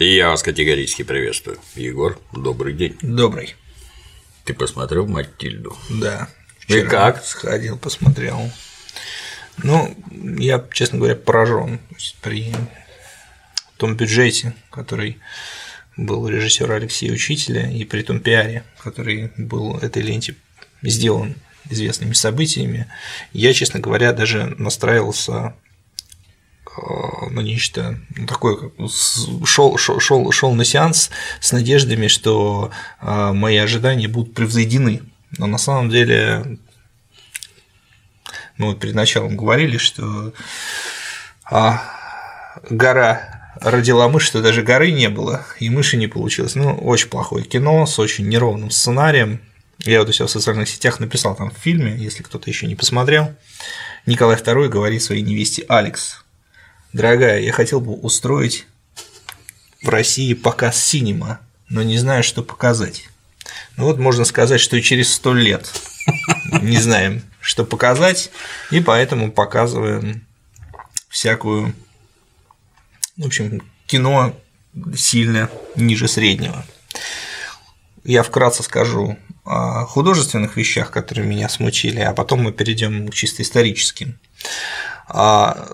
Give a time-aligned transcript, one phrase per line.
[0.00, 1.58] Я вас категорически приветствую.
[1.74, 2.96] Егор, добрый день.
[3.02, 3.56] Добрый.
[4.44, 5.76] Ты посмотрел Матильду?
[5.90, 6.28] Да.
[6.68, 7.24] И как?
[7.24, 8.48] Сходил, посмотрел.
[9.64, 9.92] Ну,
[10.38, 11.80] я, честно говоря, поражен
[12.22, 12.54] при
[13.76, 15.18] том бюджете, который
[15.96, 20.36] был у режиссера Алексея Учителя, и при том пиаре, который был этой ленте
[20.80, 21.34] сделан
[21.70, 22.86] известными событиями,
[23.32, 25.56] я, честно говоря, даже настраивался
[27.30, 28.70] ну, нечто такое,
[29.44, 31.10] шел, шел, шел, шел на сеанс
[31.40, 32.70] с надеждами, что
[33.00, 35.02] э, мои ожидания будут превзойдены.
[35.36, 36.58] Но на самом деле
[38.56, 40.32] мы вот перед началом говорили, что
[41.44, 41.82] а,
[42.68, 46.54] гора родила мышь, что даже горы не было, и мыши не получилось.
[46.54, 49.40] Ну, очень плохое кино с очень неровным сценарием.
[49.84, 52.74] Я вот у себя в социальных сетях написал там в фильме, если кто-то еще не
[52.74, 53.34] посмотрел.
[54.06, 56.24] Николай II говорит своей невесте Алекс,
[56.92, 58.66] Дорогая, я хотел бы устроить
[59.82, 63.08] в России показ синема, но не знаю, что показать.
[63.76, 65.70] Ну вот можно сказать, что через сто лет
[66.62, 68.30] не знаем, что показать,
[68.70, 70.26] и поэтому показываем
[71.08, 71.74] всякую,
[73.16, 74.34] в общем, кино
[74.96, 76.64] сильно ниже среднего.
[78.04, 83.42] Я вкратце скажу о художественных вещах, которые меня смутили, а потом мы перейдем к чисто
[83.42, 84.18] историческим.
[85.10, 85.66] А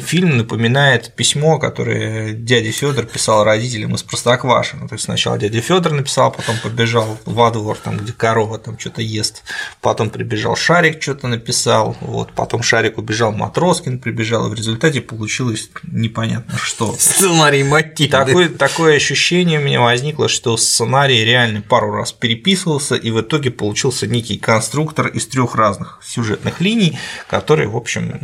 [0.00, 4.88] фильм напоминает письмо, которое дядя Федор писал родителям из Простоквашино.
[4.88, 9.02] То есть сначала дядя Федор написал, потом побежал во двор, там, где корова там что-то
[9.02, 9.42] ест,
[9.80, 15.70] потом прибежал Шарик, что-то написал, вот, потом Шарик убежал, Матроскин прибежал, и в результате получилось
[15.90, 16.94] непонятно что.
[16.98, 18.10] Сценарий мотив.
[18.10, 23.50] Такое, такое ощущение у меня возникло, что сценарий реально пару раз переписывался, и в итоге
[23.50, 26.98] получился некий конструктор из трех разных сюжетных линий,
[27.28, 28.20] которые, в общем,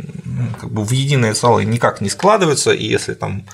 [0.59, 3.45] как бы в единое целое никак не складываются, и если там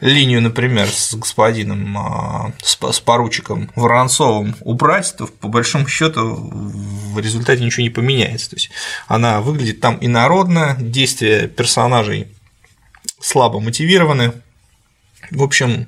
[0.00, 7.64] линию, например, с господином, а, с поручиком Воронцовым убрать, то по большому счету в результате
[7.64, 8.50] ничего не поменяется.
[8.50, 8.70] То есть
[9.06, 12.28] она выглядит там инородно, действия персонажей
[13.20, 14.32] слабо мотивированы.
[15.30, 15.86] В общем,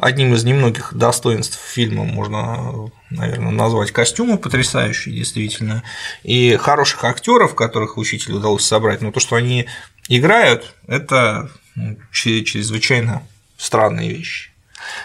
[0.00, 5.82] Одним из немногих достоинств фильма можно, наверное, назвать костюмы потрясающие, действительно,
[6.22, 9.66] и хороших актеров, которых учителю удалось собрать, но то, что они
[10.08, 13.22] играют, это ну, чрезвычайно
[13.56, 14.50] странные вещи.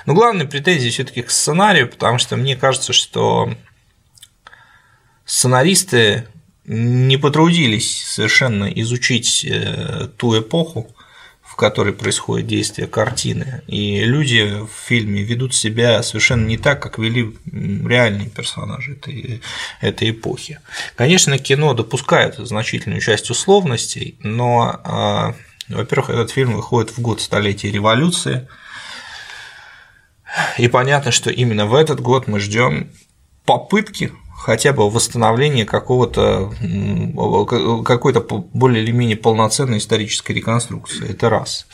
[0.06, 3.54] Но главная претензия все-таки к сценарию, потому что мне кажется, что
[5.26, 6.28] сценаристы
[6.64, 10.96] не потрудились совершенно изучить э, ту эпоху,
[11.56, 13.62] в которой происходит действие картины.
[13.68, 19.42] И люди в фильме ведут себя совершенно не так, как вели реальные персонажи этой,
[19.80, 20.60] этой эпохи.
[20.98, 25.34] Конечно, кино допускает значительную часть условностей, но, а,
[25.70, 28.50] во-первых, этот фильм выходит в год столетия революции,
[30.58, 32.92] и понятно, что именно в этот год мы ждем
[33.46, 36.52] попытки хотя бы восстановление какого-то
[37.84, 38.20] какой-то
[38.54, 41.10] более или менее полноценной исторической реконструкции.
[41.10, 41.66] Это раз.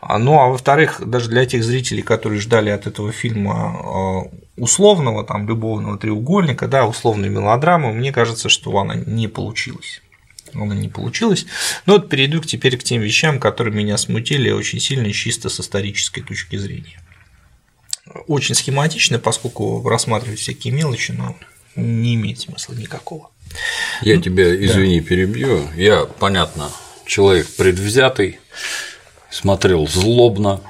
[0.00, 4.22] А, ну а во-вторых, даже для тех зрителей, которые ждали от этого фильма а,
[4.56, 10.02] условного там любовного треугольника, да, условной мелодрамы, мне кажется, что она не получилась
[10.54, 11.46] она не получилась.
[11.86, 16.20] Но вот перейду теперь к тем вещам, которые меня смутили очень сильно чисто с исторической
[16.20, 17.00] точки зрения.
[18.26, 21.36] Очень схематично, поскольку рассматривать всякие мелочи, но
[21.76, 23.30] не имеет смысла никакого.
[24.02, 25.06] Я ну, тебя, извини, да.
[25.06, 25.68] перебью.
[25.76, 26.70] Я, понятно,
[27.06, 28.38] человек предвзятый,
[29.30, 30.60] смотрел злобно.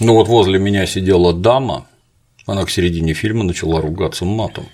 [0.00, 1.86] Ну вот возле меня сидела дама,
[2.46, 4.68] она к середине фильма начала ругаться матом.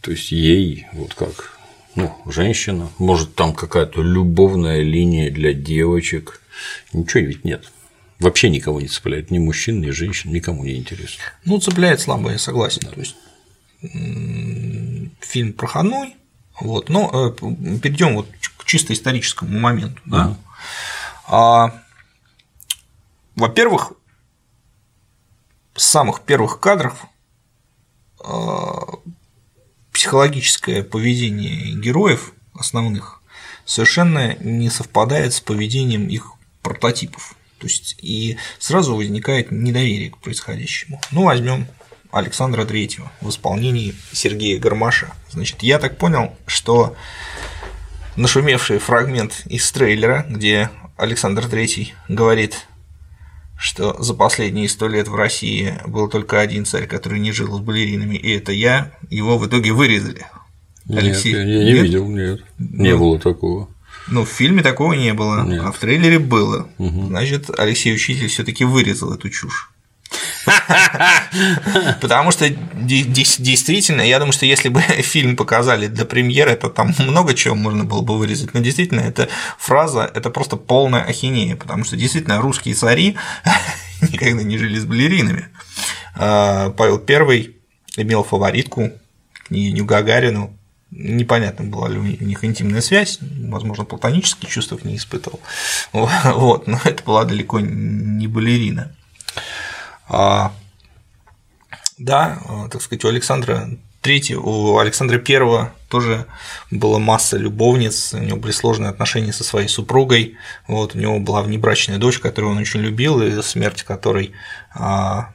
[0.00, 1.58] То есть ей вот как
[1.94, 6.40] ну, женщина, может, там какая-то любовная линия для девочек.
[6.92, 7.70] Ничего ведь нет.
[8.20, 11.22] Вообще никого не цепляет, ни мужчин, ни женщин, никому не интересно.
[11.44, 12.82] Ну, цепляет слабо, я согласен.
[12.82, 12.90] Да.
[12.90, 13.16] То есть
[13.82, 16.16] фильм про Ханой,
[16.60, 20.00] вот, но э, перейдем вот к чисто историческому моменту.
[20.04, 20.36] Да?
[21.26, 21.80] А,
[23.34, 23.92] во-первых,
[25.74, 27.06] с самых первых кадров
[28.22, 28.98] а,
[29.92, 33.22] психологическое поведение героев основных
[33.64, 36.32] совершенно не совпадает с поведением их
[36.62, 37.34] прототипов.
[37.58, 41.00] То есть и сразу возникает недоверие к происходящему.
[41.10, 41.66] Ну, возьмем
[42.12, 45.12] Александра Третьего в исполнении Сергея Гармаша.
[45.30, 46.96] Значит, я так понял, что
[48.16, 52.66] нашумевший фрагмент из трейлера, где Александр Третий говорит,
[53.58, 57.60] что за последние сто лет в России был только один царь, который не жил с
[57.60, 60.26] балеринами, и это я, его в итоге вырезали.
[60.88, 61.82] Алексей, нет, я не нет?
[61.82, 63.68] видел, нет, не ну, было такого.
[64.08, 65.62] Ну, в фильме такого не было, нет.
[65.62, 66.68] а в трейлере было.
[66.78, 67.06] Угу.
[67.06, 69.69] Значит, Алексей Учитель все таки вырезал эту чушь.
[72.00, 77.34] Потому что действительно, я думаю, что если бы фильм показали для премьеры, то там много
[77.34, 78.54] чего можно было бы вырезать.
[78.54, 79.28] Но действительно, эта
[79.58, 83.16] фраза– это просто полная ахинея, потому что действительно русские цари
[84.12, 85.48] никогда не жили с балеринами.
[86.16, 87.50] А, Павел I
[87.96, 88.90] имел фаворитку,
[89.48, 90.56] княгиню Гагарину,
[90.90, 95.40] непонятно, была ли у них интимная связь, возможно, платонические чувства к ней испытывал,
[95.92, 98.92] вот, но это была далеко не балерина.
[100.10, 100.52] А,
[101.98, 102.38] да,
[102.70, 103.70] так сказать, у Александра
[104.00, 106.26] Третий, у Александра Первого тоже
[106.70, 110.36] была масса любовниц, у него были сложные отношения со своей супругой,
[110.66, 114.32] вот, у него была внебрачная дочь, которую он очень любил, и смерть которой
[114.74, 115.34] а,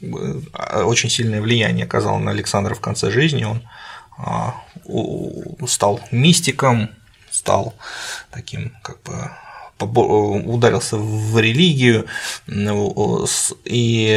[0.00, 3.44] очень сильное влияние оказало на Александра в конце жизни.
[3.44, 3.62] Он
[4.16, 4.54] а,
[5.66, 6.90] стал мистиком,
[7.30, 7.74] стал
[8.30, 9.30] таким как бы
[9.80, 12.06] ударился в религию
[12.46, 13.26] ну,
[13.64, 14.08] и,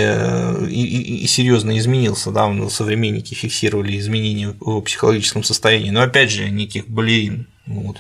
[0.70, 6.88] и, и серьезно изменился, да, современники фиксировали изменения в психологическом состоянии, но опять же никаких
[6.88, 7.48] балерин.
[7.68, 7.98] Вот.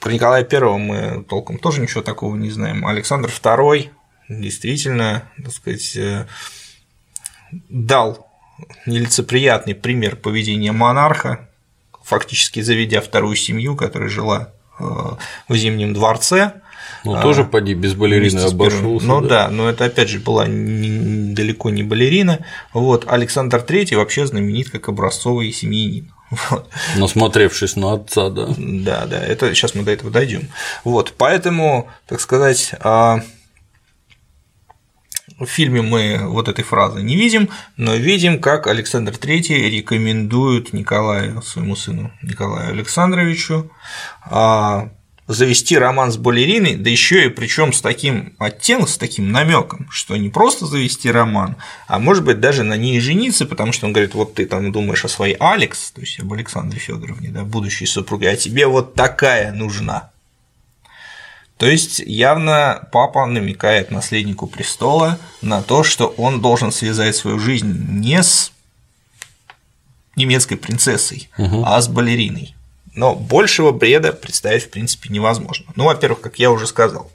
[0.00, 2.86] Про Николая Первого мы толком тоже ничего такого не знаем.
[2.86, 3.88] Александр II
[4.28, 6.26] действительно, так сказать, э,
[7.68, 8.30] дал
[8.86, 11.48] нелицеприятный пример поведения монарха,
[12.02, 14.84] фактически заведя вторую семью, которая жила э,
[15.48, 16.60] в Зимнем дворце.
[17.04, 19.06] Ну, тоже поди без балерины обошелся.
[19.06, 19.28] Ну да?
[19.28, 22.44] да, но это опять же была не, далеко не балерина.
[22.72, 26.12] Вот Александр III вообще знаменит как образцовый семьянин.
[26.50, 26.68] Вот.
[26.96, 28.48] Насмотревшись на отца, да.
[28.56, 30.48] Да, да, это сейчас мы до этого дойдем.
[30.82, 33.20] Вот, поэтому, так сказать, а,
[35.38, 41.42] в фильме мы вот этой фразы не видим, но видим, как Александр III рекомендует Николаю,
[41.42, 43.70] своему сыну Николаю Александровичу,
[44.22, 44.90] а,
[45.26, 50.16] завести роман с балериной, да еще и причем с таким оттенком, с таким намеком, что
[50.16, 51.56] не просто завести роман,
[51.86, 55.04] а может быть даже на ней жениться, потому что он говорит, вот ты там думаешь
[55.04, 59.52] о своей Алекс, то есть об Александре Федоровне, да, будущей супруге, а тебе вот такая
[59.52, 60.10] нужна.
[61.56, 67.86] То есть явно папа намекает наследнику престола на то, что он должен связать свою жизнь
[67.88, 68.52] не с
[70.16, 71.62] немецкой принцессой, угу.
[71.64, 72.54] а с балериной.
[72.94, 75.66] Но большего бреда представить в принципе невозможно.
[75.76, 77.10] Ну, во-первых, как я уже сказал,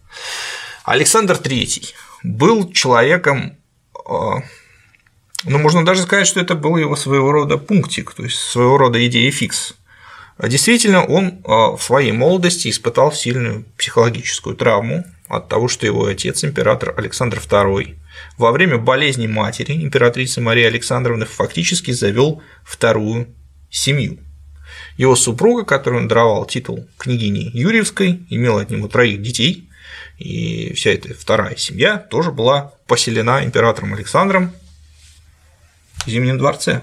[0.83, 1.93] Александр III
[2.23, 3.57] был человеком,
[4.05, 4.41] а,
[5.45, 9.05] ну, можно даже сказать, что это был его своего рода пунктик, то есть своего рода
[9.07, 9.75] идея фикс.
[10.37, 16.05] А действительно, он а, в своей молодости испытал сильную психологическую травму от того, что его
[16.05, 17.95] отец, император Александр II,
[18.37, 23.27] во время болезни матери, императрицы Марии Александровны, фактически завел вторую
[23.69, 24.17] семью.
[24.99, 29.69] Его супруга, которую он даровал титул княгини Юрьевской, имела от него троих детей,
[30.17, 34.51] и вся эта вторая семья тоже была поселена императором Александром
[36.05, 36.81] в Зимнем дворце.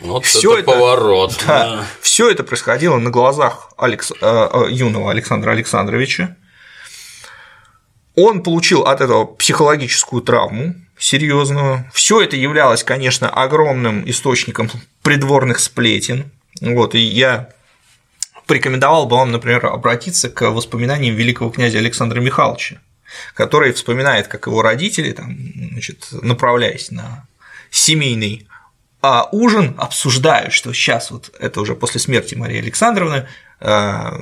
[0.00, 1.36] Вот все это, это поворот.
[1.46, 1.86] Да, да.
[2.00, 6.36] Все это происходило на глазах Алекс, э, э, юного Александра Александровича.
[8.16, 11.88] Он получил от этого психологическую травму серьезную.
[11.94, 14.68] Все это являлось, конечно, огромным источником
[15.02, 16.32] придворных сплетен.
[16.60, 17.50] Вот, и я
[18.46, 22.80] порекомендовал бы вам, например, обратиться к воспоминаниям великого князя Александра Михайловича,
[23.34, 25.36] который вспоминает, как его родители, там,
[25.72, 27.26] значит, направляясь на
[27.70, 28.46] семейный
[29.06, 33.26] а ужин обсуждают, что сейчас вот это уже после смерти Марии Александровны
[33.60, 34.18] а,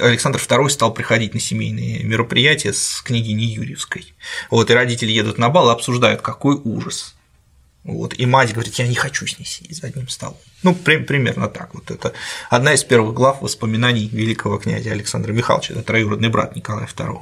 [0.00, 4.14] Александр II стал приходить на семейные мероприятия с княгиней Юрьевской.
[4.48, 7.15] Вот, и родители едут на бал и обсуждают, какой ужас.
[7.86, 10.36] Вот, и мать говорит, я не хочу с ней сидеть за одним столом.
[10.64, 11.72] Ну, при, примерно так.
[11.72, 12.12] Вот это
[12.50, 17.20] одна из первых глав воспоминаний великого князя Александра Михайловича, это троюродный брат Николая II.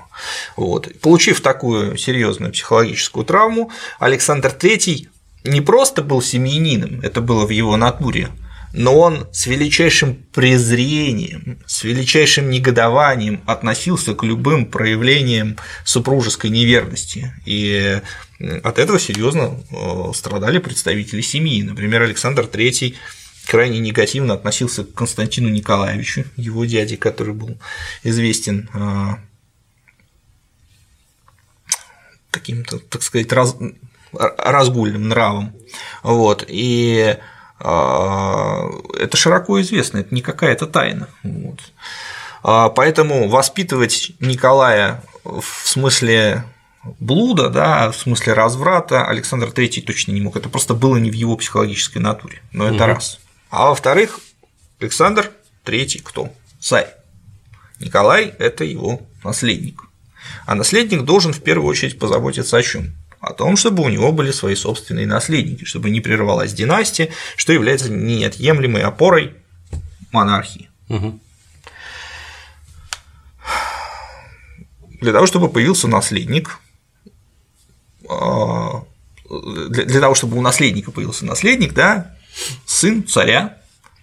[0.56, 0.88] Вот.
[1.00, 5.08] Получив такую серьезную психологическую травму, Александр III
[5.44, 8.30] не просто был семьянином, это было в его натуре,
[8.76, 17.32] но он с величайшим презрением, с величайшим негодованием относился к любым проявлениям супружеской неверности.
[17.46, 18.00] И
[18.64, 21.62] от этого серьезно э, страдали представители семьи.
[21.62, 22.96] Например, Александр III
[23.46, 27.56] крайне негативно относился к Константину Николаевичу, его дяде, который был
[28.02, 29.08] известен э,
[32.32, 33.54] каким-то, так сказать, раз
[34.12, 35.54] разгульным нравом.
[36.02, 36.44] Вот.
[36.48, 37.18] И
[37.60, 41.08] это широко известно, это не какая-то тайна.
[41.22, 41.60] Вот.
[42.42, 46.44] А, поэтому воспитывать Николая в смысле
[47.00, 50.36] блуда, да, в смысле разврата Александр III точно не мог.
[50.36, 52.42] Это просто было не в его психологической натуре.
[52.52, 52.86] Но это угу.
[52.86, 53.18] раз.
[53.50, 54.20] А во-вторых,
[54.80, 55.30] Александр
[55.64, 56.28] III кто?
[56.60, 56.88] Царь.
[57.80, 59.82] Николай– это его наследник.
[60.46, 62.94] А наследник должен в первую очередь позаботиться о чем?
[63.24, 67.90] О том, чтобы у него были свои собственные наследники, чтобы не прервалась династия, что является
[67.90, 69.34] неотъемлемой опорой
[70.12, 70.68] монархии.
[70.90, 71.20] Угу.
[75.00, 76.60] Для того, чтобы появился наследник,
[78.10, 78.82] а,
[79.70, 82.14] для, для того, чтобы у наследника появился наследник, да,
[82.66, 83.56] сын царя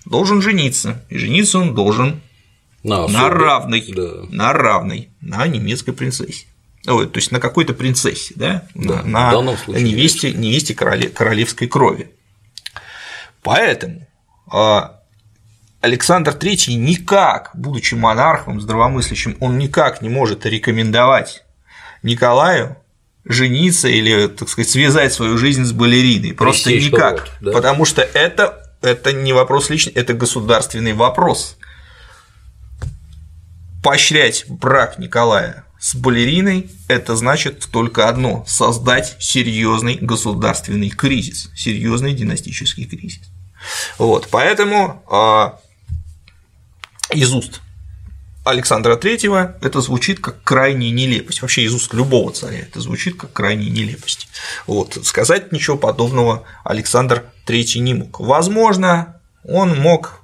[0.05, 2.21] должен жениться, и жениться он должен
[2.81, 4.25] на, на равной, да.
[4.29, 6.47] на равной, на немецкой принцессе.
[6.87, 12.11] Ой, то есть на какой-то принцессе, да, да на, случае, невесте, невесте короле, королевской крови.
[13.43, 14.07] Поэтому
[14.47, 14.99] а,
[15.81, 21.43] Александр III никак, будучи монархом здравомыслящим, он никак не может рекомендовать
[22.01, 22.77] Николаю
[23.25, 26.33] жениться или, так сказать, связать свою жизнь с балериной.
[26.33, 27.19] Просто Пресечь никак.
[27.19, 27.51] Вот, да?
[27.51, 31.57] Потому что это, это не вопрос личный, это государственный вопрос.
[33.83, 42.85] Поощрять брак Николая с балериной– это значит только одно– создать серьезный государственный кризис, серьезный династический
[42.85, 43.23] кризис.
[43.97, 45.59] Вот, поэтому а,
[47.11, 47.61] из уст
[48.45, 51.41] Александра Третьего это звучит как крайняя нелепость.
[51.41, 54.27] Вообще из уст любого царя это звучит как крайняя нелепость.
[54.67, 54.99] Вот.
[55.03, 58.19] Сказать ничего подобного Александр Третий не мог.
[58.19, 60.20] Возможно, он мог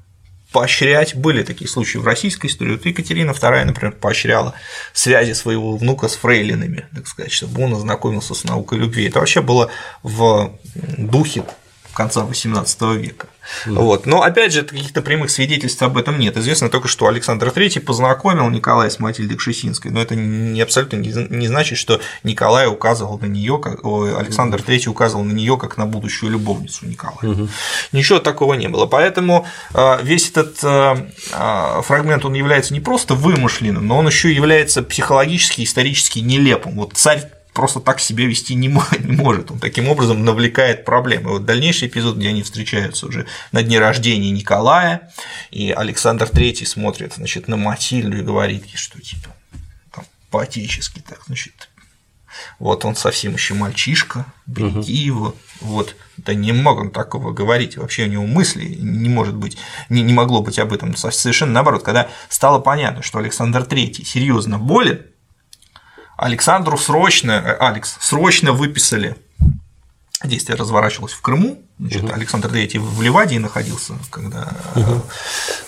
[0.51, 4.53] поощрять, были такие случаи в российской истории, вот Екатерина II, например, поощряла
[4.93, 9.07] связи своего внука с фрейлинами, так сказать, чтобы он ознакомился с наукой любви.
[9.07, 9.69] Это вообще было
[10.03, 10.57] в
[10.97, 11.43] духе
[11.97, 13.27] конца XVIII века.
[13.65, 13.73] Mm.
[13.73, 14.05] Вот.
[14.05, 16.37] Но опять же, каких-то прямых свидетельств об этом нет.
[16.37, 21.47] Известно только, что Александр III познакомил Николая с Матильдой Кшесинской, но это не, абсолютно не
[21.47, 26.31] значит, что Николай указывал на нее, как Александр III указывал на нее как на будущую
[26.31, 27.17] любовницу Николая.
[27.21, 27.49] Mm-hmm.
[27.93, 28.85] Ничего такого не было.
[28.85, 34.31] Поэтому а, весь этот а, а, фрагмент он является не просто вымышленным, но он еще
[34.31, 36.75] является психологически, исторически нелепым.
[36.75, 37.27] Вот царь
[37.57, 39.49] просто так себя вести не, может.
[39.49, 41.31] Он таким образом навлекает проблемы.
[41.31, 45.11] Вот дальнейший эпизод, где они встречаются уже на дне рождения Николая,
[45.49, 49.35] и Александр III смотрит значит, на Матильду и говорит ей, что типа
[49.91, 51.69] там, по-отечески так, значит,
[52.59, 55.25] вот он совсем еще мальчишка, береги угу.
[55.25, 59.57] его, вот, да не мог он такого говорить, вообще у него мысли не может быть,
[59.89, 64.59] не, не могло быть об этом, совершенно наоборот, когда стало понятно, что Александр III серьезно
[64.59, 65.07] болен,
[66.17, 69.15] Александру срочно, э, Алекс, срочно выписали
[70.23, 71.61] Действие разворачивалось в Крыму.
[71.77, 72.13] Значит, угу.
[72.13, 75.03] Александр III в Ливадии находился, когда угу.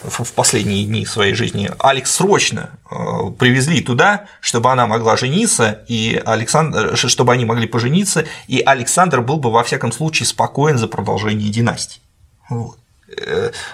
[0.03, 1.69] в последние дни своей жизни.
[1.77, 2.95] Алекс срочно э,
[3.37, 9.37] привезли туда, чтобы она могла жениться, и Александр, чтобы они могли пожениться, и Александр был
[9.37, 12.01] бы во всяком случае спокоен за продолжение династии.
[12.49, 12.79] Вот.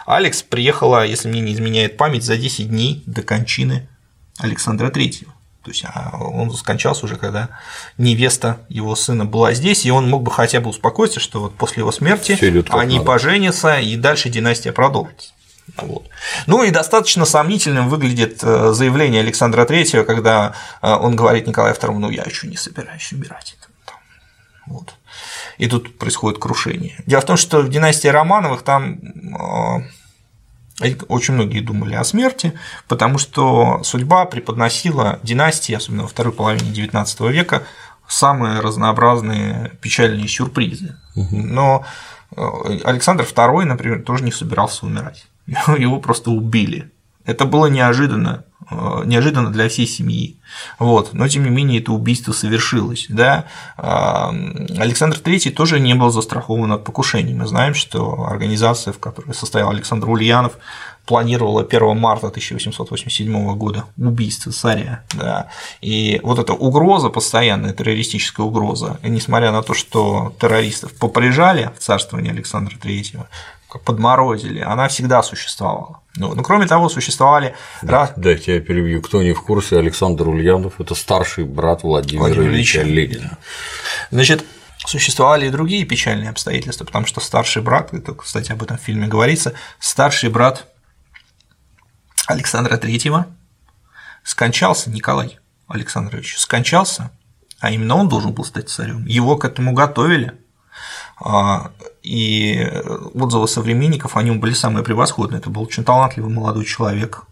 [0.05, 3.87] Алекс приехала, если мне не изменяет память, за 10 дней до кончины
[4.39, 5.27] Александра III.
[5.65, 7.49] То есть а он скончался уже, когда
[7.97, 11.81] невеста его сына была здесь, и он мог бы хотя бы успокоиться, что вот после
[11.81, 12.37] его смерти
[12.69, 13.07] они надо.
[13.07, 15.33] поженятся, и дальше династия продолжится.
[15.77, 16.07] Вот.
[16.45, 20.53] Ну и достаточно сомнительным выглядит э, заявление Александра Третьего, когда
[20.83, 23.57] э, он говорит Николаю II, ну я еще не собираюсь умирать.
[24.67, 24.93] Вот.
[25.57, 26.95] И тут происходит крушение.
[27.07, 29.89] Дело в том, что в династии Романовых там э,
[31.07, 32.53] очень многие думали о смерти,
[32.87, 37.63] потому что судьба преподносила династии, особенно во второй половине XIX века,
[38.07, 40.97] самые разнообразные печальные сюрпризы.
[41.15, 41.85] Но
[42.35, 42.41] э,
[42.83, 45.27] Александр II, например, тоже не собирался умирать.
[45.47, 46.91] Его просто убили.
[47.25, 50.39] Это было неожиданно, э, неожиданно для всей семьи.
[50.79, 51.13] Вот.
[51.13, 53.07] Но тем не менее это убийство совершилось.
[53.09, 53.45] Да?
[53.77, 57.33] Александр III тоже не был застрахован от покушений.
[57.33, 60.53] Мы знаем, что организация, в которой состоял Александр Ульянов,
[61.05, 65.03] планировала 1 марта 1887 года убийство царя.
[65.13, 65.49] Да.
[65.81, 72.31] И вот эта угроза, постоянная террористическая угроза, несмотря на то, что террористов поприжали в царствовании
[72.31, 73.25] Александра III,
[73.83, 75.99] подморозили, она всегда существовала.
[76.15, 77.55] Ну, ну, кроме того, существовали…
[77.81, 79.01] Да, дайте я перебью.
[79.01, 83.37] Кто не в курсе, Александр Ульянов– это старший брат Владимира Владимир Ильича Ленина.
[84.11, 84.45] Значит,
[84.85, 89.07] существовали и другие печальные обстоятельства, потому что старший брат, это, кстати, об этом в фильме
[89.07, 90.67] говорится, старший брат
[92.27, 93.27] Александра Третьего
[94.23, 97.11] скончался, Николай Александрович скончался,
[97.59, 99.05] а именно он должен был стать царем.
[99.05, 100.33] Его к этому готовили,
[101.19, 101.71] а,
[102.03, 102.67] и
[103.13, 105.39] отзывы современников о нем были самые превосходные.
[105.39, 107.23] Это был очень талантливый молодой человек,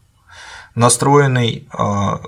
[0.75, 2.21] настроенный а,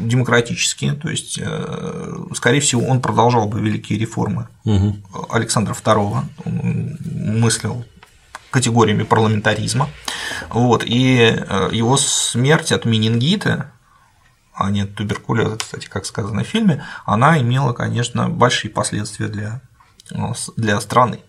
[0.00, 4.96] демократически, то есть, э, скорее всего, он продолжал бы великие реформы угу.
[5.30, 6.24] Александра II,
[7.04, 7.84] мыслил
[8.52, 9.88] категориями парламентаризма.
[10.50, 13.72] Вот, и э, его смерть от менингита
[14.54, 19.62] а не от туберкулеза, кстати, как сказано в фильме, она имела, конечно, большие последствия для,
[20.56, 21.20] для страны.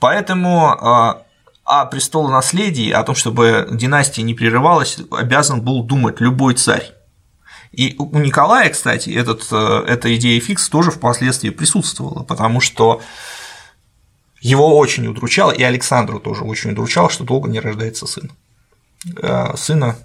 [0.00, 1.22] Поэтому а,
[1.64, 6.92] о престолонаследии, о том, чтобы династия не прерывалась, обязан был думать любой царь.
[7.70, 13.00] И у Николая, кстати, этот, э, эта идея фикс тоже впоследствии присутствовала, потому что
[14.40, 18.30] его очень удручало, и Александру тоже очень удручало, что долго не рождается сын.
[19.22, 19.96] Э, сына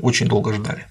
[0.00, 0.86] очень долго ждали.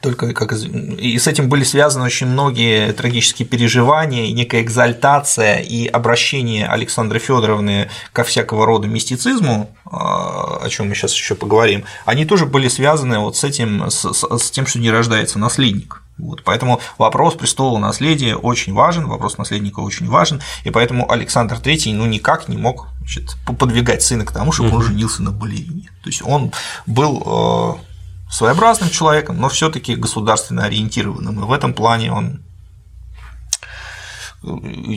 [0.00, 5.86] Только как и с этим были связаны очень многие трагические переживания, и некая экзальтация и
[5.86, 12.24] обращение Александры Федоровны ко всякого рода мистицизму, а, о чем мы сейчас еще поговорим, они
[12.24, 16.02] тоже были связаны вот с этим, с, с тем, что не рождается наследник.
[16.18, 21.92] Вот, поэтому вопрос престола наследия очень важен, вопрос наследника очень важен, и поэтому Александр III
[21.92, 25.90] ну, никак не мог значит, подвигать сына к тому, чтобы он женился на балерине.
[26.02, 26.52] То есть он
[26.86, 31.38] был э, своеобразным человеком, но все-таки государственно ориентированным.
[31.38, 32.42] И в этом плане он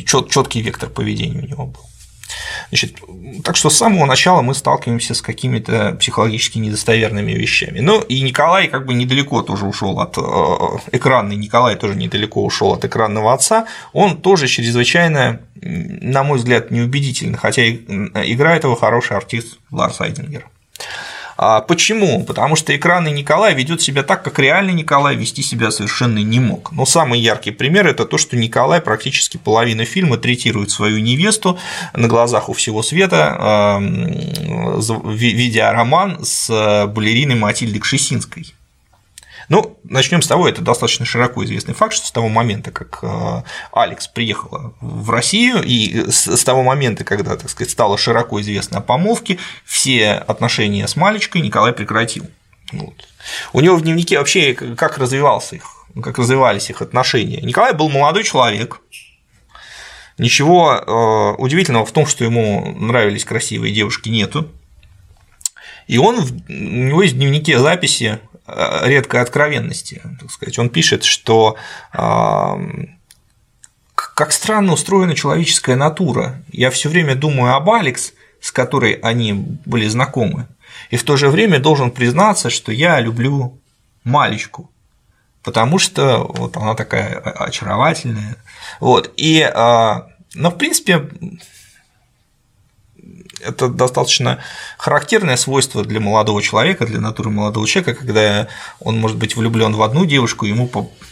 [0.06, 1.82] четкий вектор поведения у него был.
[2.70, 2.96] Значит,
[3.44, 7.80] так что с самого начала мы сталкиваемся с какими-то психологически недостоверными вещами.
[7.80, 12.74] Ну и Николай как бы недалеко тоже ушел от э, экранной, Николай тоже недалеко ушел
[12.74, 19.58] от экранного отца, он тоже чрезвычайно, на мой взгляд, неубедительно, хотя играет его хороший артист
[19.72, 20.48] Ларс Айдингер.
[21.42, 22.26] А почему?
[22.26, 26.74] Потому что экранный Николай ведет себя так, как реальный Николай вести себя совершенно не мог.
[26.74, 31.58] Но самый яркий пример– это то, что Николай практически половину фильма третирует свою невесту
[31.94, 33.80] на глазах у всего света,
[35.06, 38.48] видя роман с балериной Матильдой Кшесинской.
[39.50, 43.44] Ну, начнем с того, это достаточно широко известный факт, что с того момента, как э,
[43.74, 48.82] Алекс приехала в Россию, и с того момента, когда, так сказать, стало широко известно о
[48.82, 52.28] помолвке, все отношения с Малечкой Николай прекратил.
[52.72, 52.94] Вот.
[53.52, 55.64] У него в дневнике вообще как развивался их,
[56.02, 57.42] как развивались их отношения.
[57.42, 58.82] Николай был молодой человек,
[60.20, 64.50] Ничего э, удивительного в том, что ему нравились красивые девушки, нету.
[65.88, 68.29] И он, у него есть в дневнике записи Э,
[68.84, 70.02] редкой откровенности.
[70.20, 70.60] Так сказать.
[70.60, 71.58] Он пишет, что
[74.20, 76.42] как странно устроена человеческая натура.
[76.52, 80.48] Я все время думаю об Алекс, с которой они были знакомы,
[80.90, 83.60] и в то же время должен признаться, что я люблю
[84.04, 84.72] Малечку,
[85.44, 88.38] потому что вот она такая очаровательная.
[88.80, 89.12] Вот.
[89.18, 91.10] И, а, но, в принципе,
[93.42, 94.40] это достаточно
[94.78, 98.48] характерное свойство для молодого человека, для натуры молодого человека, когда
[98.80, 100.70] он может быть влюблен в одну девушку, ему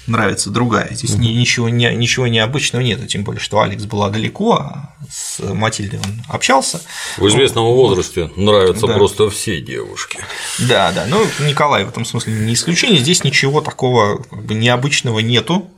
[0.07, 0.93] нравится другая.
[0.93, 1.21] Здесь угу.
[1.21, 6.81] ничего, ничего необычного нет, тем более, что Алекс была далеко, а с Матильдой он общался.
[7.17, 8.93] В известном возрасте нравятся да.
[8.93, 10.19] просто все девушки.
[10.59, 11.05] Да, да.
[11.07, 12.99] Ну, Николай в этом смысле не исключение.
[12.99, 15.69] Здесь ничего такого как бы, необычного нету.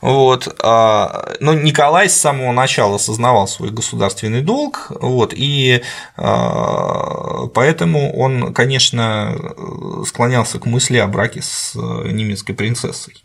[0.00, 0.56] Вот.
[0.62, 5.82] А, но Николай с самого начала осознавал свой государственный долг, вот, и
[6.16, 9.36] а, поэтому он, конечно,
[10.06, 13.22] склонялся к мысли о браке с немецкой принцессой.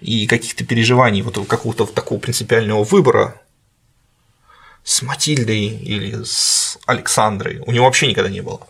[0.00, 3.40] И каких-то переживаний, вот какого-то такого принципиального выбора
[4.84, 8.60] с Матильдой или с Александрой у него вообще никогда не было.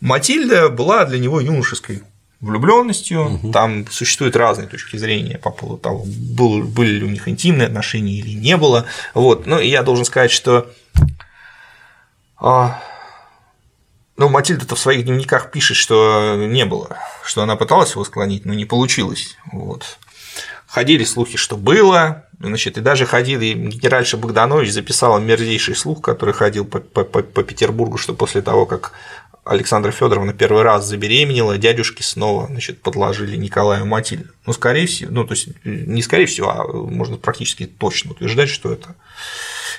[0.00, 2.02] Матильда была для него юношеской
[2.40, 3.34] влюбленностью.
[3.34, 3.52] Угу.
[3.52, 8.14] Там существуют разные точки зрения по поводу того, был, были ли у них интимные отношения
[8.14, 8.86] или не было.
[9.14, 9.46] Вот.
[9.46, 10.70] Ну, и я должен сказать, что
[12.38, 12.82] а,
[14.16, 18.54] ну, Матильда-то в своих дневниках пишет, что не было, что она пыталась его склонить, но
[18.54, 19.36] не получилось.
[19.52, 19.98] Вот.
[20.66, 26.64] Ходили слухи, что было, значит, и даже ходили, генеральша Богданович записала мерзейший слух, который ходил
[26.64, 28.92] по, по, по Петербургу, что после того, как
[29.46, 34.30] Александра Федоровна первый раз забеременела, дядюшки снова значит, подложили Николаю Матильду.
[34.44, 38.72] Ну, скорее всего, ну, то есть не скорее всего, а можно практически точно утверждать, что
[38.72, 38.96] это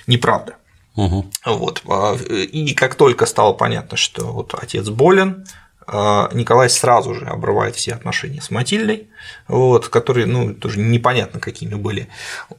[0.07, 0.55] неправда.
[0.95, 1.31] Угу.
[1.45, 1.83] Вот.
[1.87, 5.45] А, и как только стало понятно, что вот отец болен,
[5.87, 9.07] Николай сразу же обрывает все отношения с Матильдой,
[9.47, 12.09] вот, которые, ну, тоже непонятно какими были,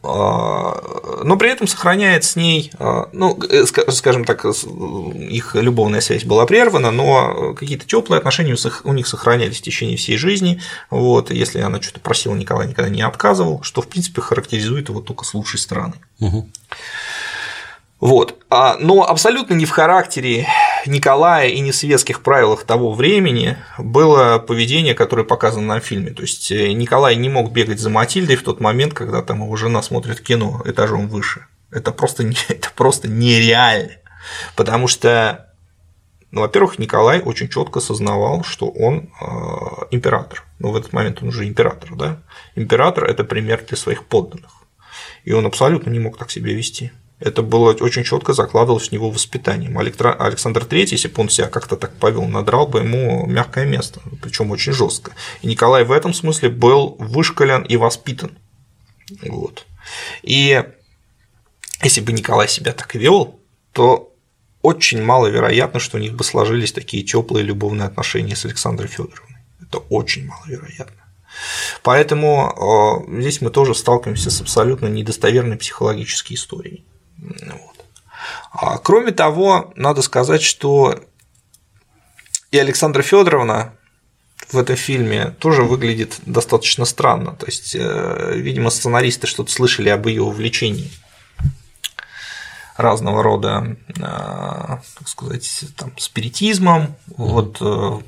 [0.03, 6.25] а, но при этом сохраняет с ней, а, ну, э, скажем так, их любовная связь
[6.25, 10.61] была прервана, но какие-то теплые отношения у них сохранялись в течение всей жизни,
[10.91, 15.25] вот, если она что-то просила, Николай никогда не отказывал, что, в принципе, характеризует его только
[15.25, 15.95] с лучшей стороны.
[16.21, 16.49] Угу.
[18.01, 18.37] Вот.
[18.51, 20.47] Но абсолютно не в характере
[20.87, 26.13] Николая и не в светских правилах того времени было поведение, которое показано на фильме.
[26.13, 29.57] То есть э, Николай не мог бегать за Матильдой в тот момент, когда там его
[29.57, 31.47] жена смотрит кино этажом выше.
[31.73, 33.97] Это просто, это просто нереально.
[34.55, 35.53] Потому что
[36.31, 39.27] Ну, во-первых, Николай очень четко осознавал, что он э,
[39.91, 40.45] император.
[40.61, 42.23] Ну, в этот момент он уже император, да?
[42.55, 44.53] Император– это пример для своих подданных.
[45.25, 46.93] И он абсолютно не мог так себя вести.
[47.21, 49.77] Это было очень четко закладывалось в него воспитанием.
[49.77, 54.53] Александр III, если бы он себя как-то так повел, надрал бы ему мягкое место, причем
[54.53, 55.13] очень жестко.
[55.43, 58.39] И Николай в этом смысле был вышкален и воспитан.
[59.23, 59.67] Вот.
[60.23, 60.65] И
[61.83, 63.41] если бы Николай себя так вел,
[63.73, 64.13] то
[64.63, 69.39] очень маловероятно, что у них бы сложились такие теплые любовные отношения с Александрой Федоровной.
[69.61, 70.95] Это очень маловероятно.
[71.83, 76.85] Поэтому э, здесь мы тоже сталкиваемся с абсолютно недостоверной психологической историей.
[77.19, 77.85] Вот.
[78.53, 81.01] А, кроме того, надо сказать, что
[82.51, 83.75] и Александра Федоровна
[84.51, 87.33] в этом фильме тоже выглядит достаточно странно.
[87.33, 90.91] То есть, э, видимо, сценаристы что-то слышали об ее увлечении
[92.77, 98.01] разного рода, э, так сказать, там, спиритизмом, вот, э,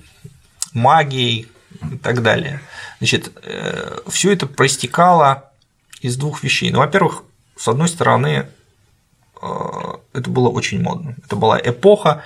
[0.72, 1.48] магией
[1.92, 2.60] и так далее.
[2.98, 3.32] Значит,
[4.08, 5.50] все это проистекало
[6.00, 6.70] из двух вещей.
[6.70, 7.22] Ну, во-первых,
[7.56, 8.48] с одной стороны,
[10.12, 11.16] это было очень модно.
[11.24, 12.24] Это была эпоха,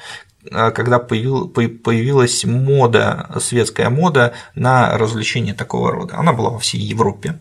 [0.50, 6.16] Э, когда появилась мода, светская мода на развлечения такого рода.
[6.16, 7.38] Она была во всей Европе.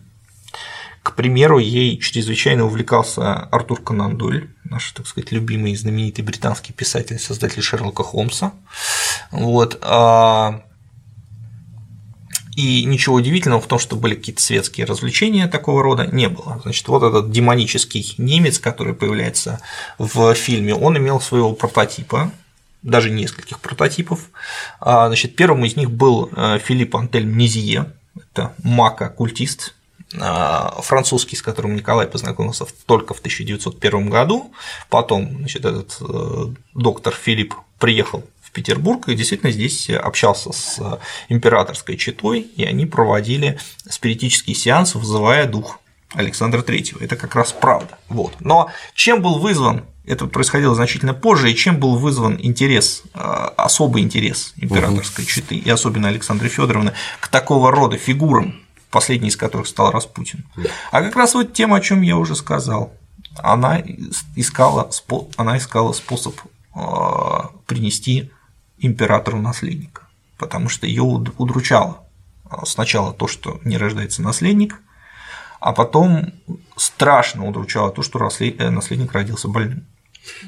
[1.02, 7.18] К примеру, ей чрезвычайно увлекался Артур Конан Дойль, наш, так сказать, любимый знаменитый британский писатель,
[7.18, 8.52] создатель Шерлока Холмса.
[9.30, 9.78] Вот.
[9.82, 10.62] А,
[12.56, 16.60] и ничего удивительного в том, что были какие-то светские развлечения такого рода, не было.
[16.62, 19.60] Значит, вот этот демонический немец, который появляется
[19.98, 22.32] в фильме, он имел своего прототипа,
[22.82, 24.30] даже нескольких прототипов.
[24.80, 29.74] А, значит, первым из них был э, Филипп Антельм Низие, это маг-оккультист,
[30.20, 34.52] а, французский, с которым Николай познакомился только в 1901 году.
[34.90, 38.22] Потом значит, этот э, доктор Филипп приехал
[38.54, 45.80] Петербург и действительно здесь общался с императорской четой, и они проводили спиритический сеанс, вызывая дух
[46.14, 47.04] Александра III.
[47.04, 47.98] Это как раз правда.
[48.08, 48.34] Вот.
[48.40, 53.18] Но чем был вызван это происходило значительно позже, и чем был вызван интерес, э,
[53.56, 59.66] особый интерес императорской четы, и особенно Александры Федоровны, к такого рода фигурам, последний из которых
[59.66, 60.44] стал Распутин.
[60.56, 60.68] Да.
[60.90, 62.92] А как раз вот тем, о чем я уже сказал,
[63.36, 63.82] она
[64.36, 64.90] искала,
[65.36, 66.34] она искала способ
[66.74, 66.80] э,
[67.66, 68.30] принести
[68.78, 70.02] императору наследника,
[70.38, 72.06] потому что ее удручало
[72.44, 74.80] э, сначала то, что не рождается наследник,
[75.60, 76.32] а потом
[76.76, 79.86] страшно удручало то, что наследник родился больным.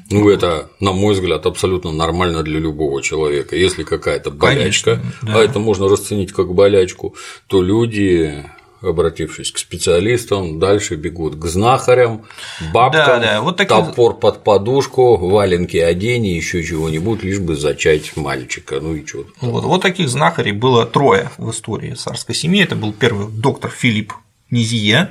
[0.09, 3.55] Ну, это, на мой взгляд, абсолютно нормально для любого человека.
[3.55, 5.39] Если какая-то болячка, Конечно, да.
[5.39, 7.15] а это можно расценить как болячку,
[7.47, 8.43] то люди
[8.81, 12.25] обратившись к специалистам, дальше бегут к знахарям,
[12.73, 13.41] бабкам, да, да.
[13.41, 13.83] Вот такие...
[13.83, 19.25] топор под подушку, валенки одени, еще чего-нибудь, лишь бы зачать мальчика, ну и что.
[19.41, 22.63] Вот, вот таких знахарей было трое в истории царской семьи.
[22.63, 24.13] Это был первый доктор Филипп
[24.49, 25.09] Низие,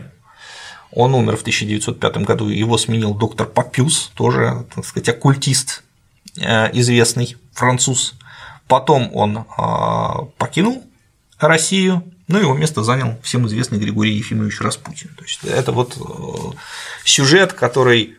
[0.96, 5.82] он умер в 1905 году, его сменил доктор Папюс, тоже, так сказать, оккультист
[6.40, 8.14] э, известный, француз.
[8.66, 10.82] Потом он а, покинул
[11.38, 15.10] Россию, ну, его место занял всем известный Григорий Ефимович Распутин.
[15.16, 16.56] То есть это вот э,
[17.04, 18.16] сюжет, который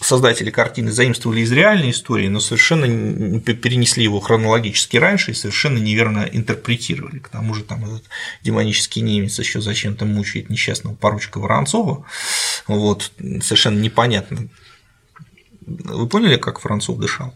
[0.00, 6.28] создатели картины заимствовали из реальной истории, но совершенно перенесли его хронологически раньше и совершенно неверно
[6.30, 7.18] интерпретировали.
[7.18, 8.04] К тому же там этот
[8.42, 12.04] демонический немец еще зачем-то мучает несчастного поручика Воронцова.
[12.66, 14.48] Вот, совершенно непонятно.
[15.66, 17.34] Вы поняли, как Воронцов дышал?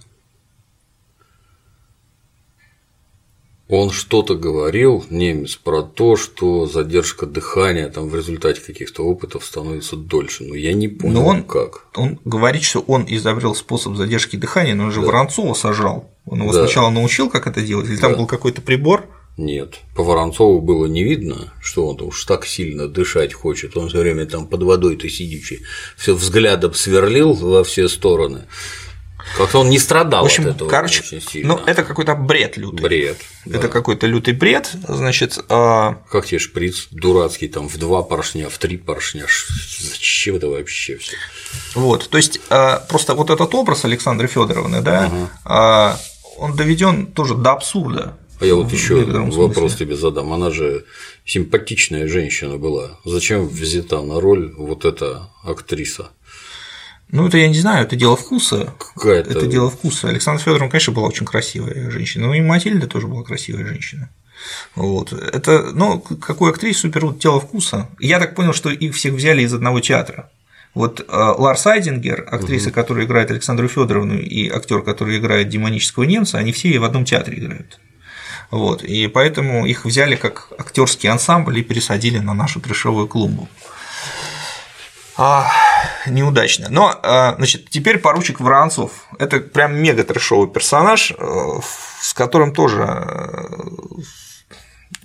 [3.68, 9.96] Он что-то говорил, немец, про то, что задержка дыхания там в результате каких-то опытов становится
[9.96, 10.44] дольше.
[10.44, 11.86] Но я не понял, но он, как.
[11.96, 15.06] Он говорит, что он изобрел способ задержки дыхания, но он же да.
[15.06, 16.10] Воронцова сажал.
[16.26, 16.64] Он его да.
[16.64, 18.08] сначала научил, как это делать, или да.
[18.08, 19.06] там был какой-то прибор?
[19.36, 23.76] Нет, по Воронцову было не видно, что он уж так сильно дышать хочет.
[23.76, 25.62] Он все время там под водой-то сидячи,
[25.96, 28.44] все взглядом сверлил во все стороны.
[29.36, 31.54] Как-то он не страдал в общем, от этого короче, очень сильно.
[31.54, 32.82] Ну, это какой-то бред лютый.
[32.82, 33.18] Бред.
[33.46, 33.68] Это да.
[33.68, 35.38] какой-то лютый бред, значит.
[35.48, 35.98] А...
[36.10, 39.26] Как тебе шприц дурацкий, там в два поршня, в три поршня.
[39.80, 41.16] Зачем это вообще все?
[41.74, 45.10] Вот, то есть а, просто вот этот образ Александры Федоровны, да,
[45.44, 46.00] ага.
[46.36, 48.16] он доведен тоже до абсурда.
[48.40, 50.32] А я вот еще вопрос тебе задам.
[50.32, 50.84] Она же
[51.24, 52.98] симпатичная женщина была.
[53.04, 56.10] Зачем взята на роль вот эта актриса?
[57.14, 58.74] Ну, это я не знаю, это дело вкуса.
[58.96, 59.30] Какая-то...
[59.30, 60.08] Это дело вкуса.
[60.08, 64.10] Александра Федоровна, конечно, была очень красивая женщина, но и Матильда тоже была красивая женщина.
[64.74, 65.12] Вот.
[65.12, 67.88] Это, ну, какую актрису берут дело вкуса.
[68.00, 70.28] Я так понял, что их всех взяли из одного театра.
[70.74, 72.74] Вот э, Ларс Айдингер, актриса, угу.
[72.74, 77.38] которая играет Александру Федоровну, и актер, который играет демонического немца, они все в одном театре
[77.38, 77.78] играют.
[78.50, 83.48] Вот, и поэтому их взяли как актерский ансамбль и пересадили на нашу трешовую клумбу.
[85.16, 85.50] А,
[86.06, 86.68] неудачно.
[86.70, 89.06] Но, а, значит, теперь поручик Воронцов.
[89.18, 91.60] Это прям мега трешовый персонаж, э,
[92.00, 93.48] с которым тоже э,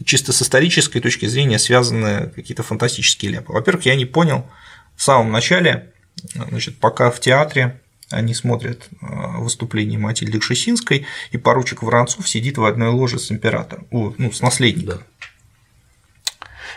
[0.04, 3.54] чисто с исторической точки зрения связаны какие-то фантастические ляпы.
[3.54, 4.50] Во-первых, я не понял
[4.96, 5.94] в самом начале,
[6.34, 9.06] значит, пока в театре они смотрят э,
[9.38, 14.98] выступление Матильды Кшесинской, и поручик Воронцов сидит в одной ложе с императором, ну, с наследником.
[14.98, 15.19] Да.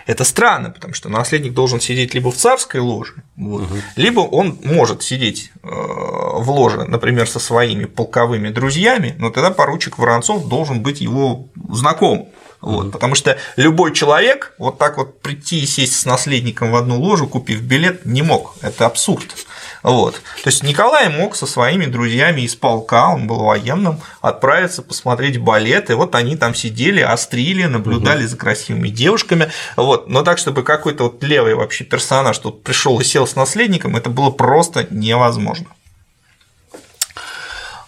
[0.06, 3.74] Это странно, потому что наследник должен сидеть либо в царской ложе, вот, угу.
[3.96, 9.98] либо он может сидеть э, в ложе, например, со своими полковыми друзьями, но тогда поручик
[9.98, 12.28] Воронцов должен быть его знакомым.
[12.62, 17.00] Вот, Потому что любой человек вот так вот прийти и сесть с наследником в одну
[17.00, 18.54] ложу, купив билет, не мог.
[18.62, 19.34] Это абсурд.
[19.83, 20.14] Вот.
[20.14, 25.90] То есть Николай мог со своими друзьями из полка, он был военным, отправиться посмотреть балет,
[25.90, 28.29] и вот они там сидели, острили, наблюдали угу.
[28.29, 29.51] за красивыми девушками.
[29.77, 30.09] Вот.
[30.09, 34.09] Но так, чтобы какой-то вот левый вообще персонаж тут пришел и сел с наследником, это
[34.09, 35.66] было просто невозможно.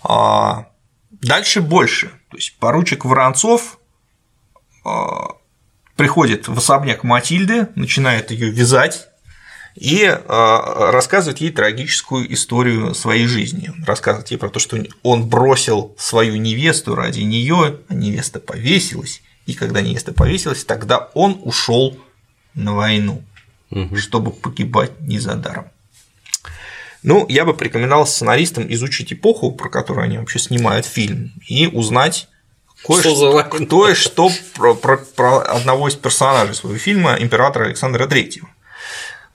[0.02, 0.66] А
[1.10, 2.08] дальше больше.
[2.30, 3.78] То есть поручик Воронцов
[4.84, 5.36] а,
[5.96, 9.08] приходит в особняк Матильды, начинает ее вязать,
[9.74, 13.72] и а, рассказывает ей трагическую историю своей жизни.
[13.86, 19.54] Рассказывает ей про то, что он бросил свою невесту ради нее, а невеста повесилась, и
[19.54, 21.98] когда невеста повесилась, тогда он ушел
[22.54, 23.22] на войну,
[23.70, 23.96] угу.
[23.96, 25.66] чтобы погибать не за даром.
[27.02, 32.28] Ну, я бы порекомендовал сценаристам изучить эпоху, про которую они вообще снимают фильм, и узнать
[32.82, 38.48] кое-что, кое-что про, про, про одного из персонажей своего фильма императора Александра Третьего.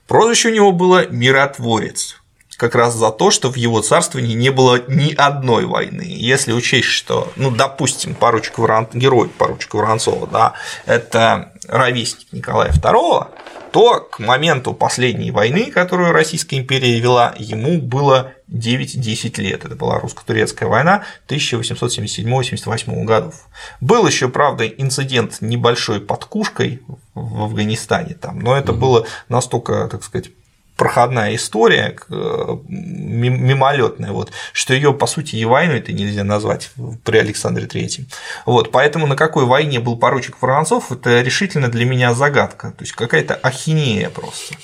[0.09, 2.19] Прозвище у него было «Миротворец»,
[2.57, 6.03] как раз за то, что в его царствовании не было ни одной войны.
[6.03, 8.87] Если учесть, что, ну, допустим, поручик Ворон...
[8.91, 10.53] герой поручика Воронцова, да,
[10.87, 13.27] это ровесник Николая II,
[13.71, 19.65] то к моменту последней войны, которую Российская империя вела, ему было 9-10 лет.
[19.65, 23.47] Это была русско-турецкая война 1877-88 годов.
[23.81, 26.81] Был еще, правда, инцидент небольшой под Кушкой
[27.13, 30.31] в Афганистане, там, но это было настолько, так сказать,
[30.79, 36.71] проходная история, э, мимолетная, вот, что ее по сути и войной это нельзя назвать
[37.03, 38.07] при Александре Третьем.
[38.45, 42.93] Вот, поэтому на какой войне был поручик Воронцов, это решительно для меня загадка, то есть
[42.93, 44.55] какая-то ахинея просто.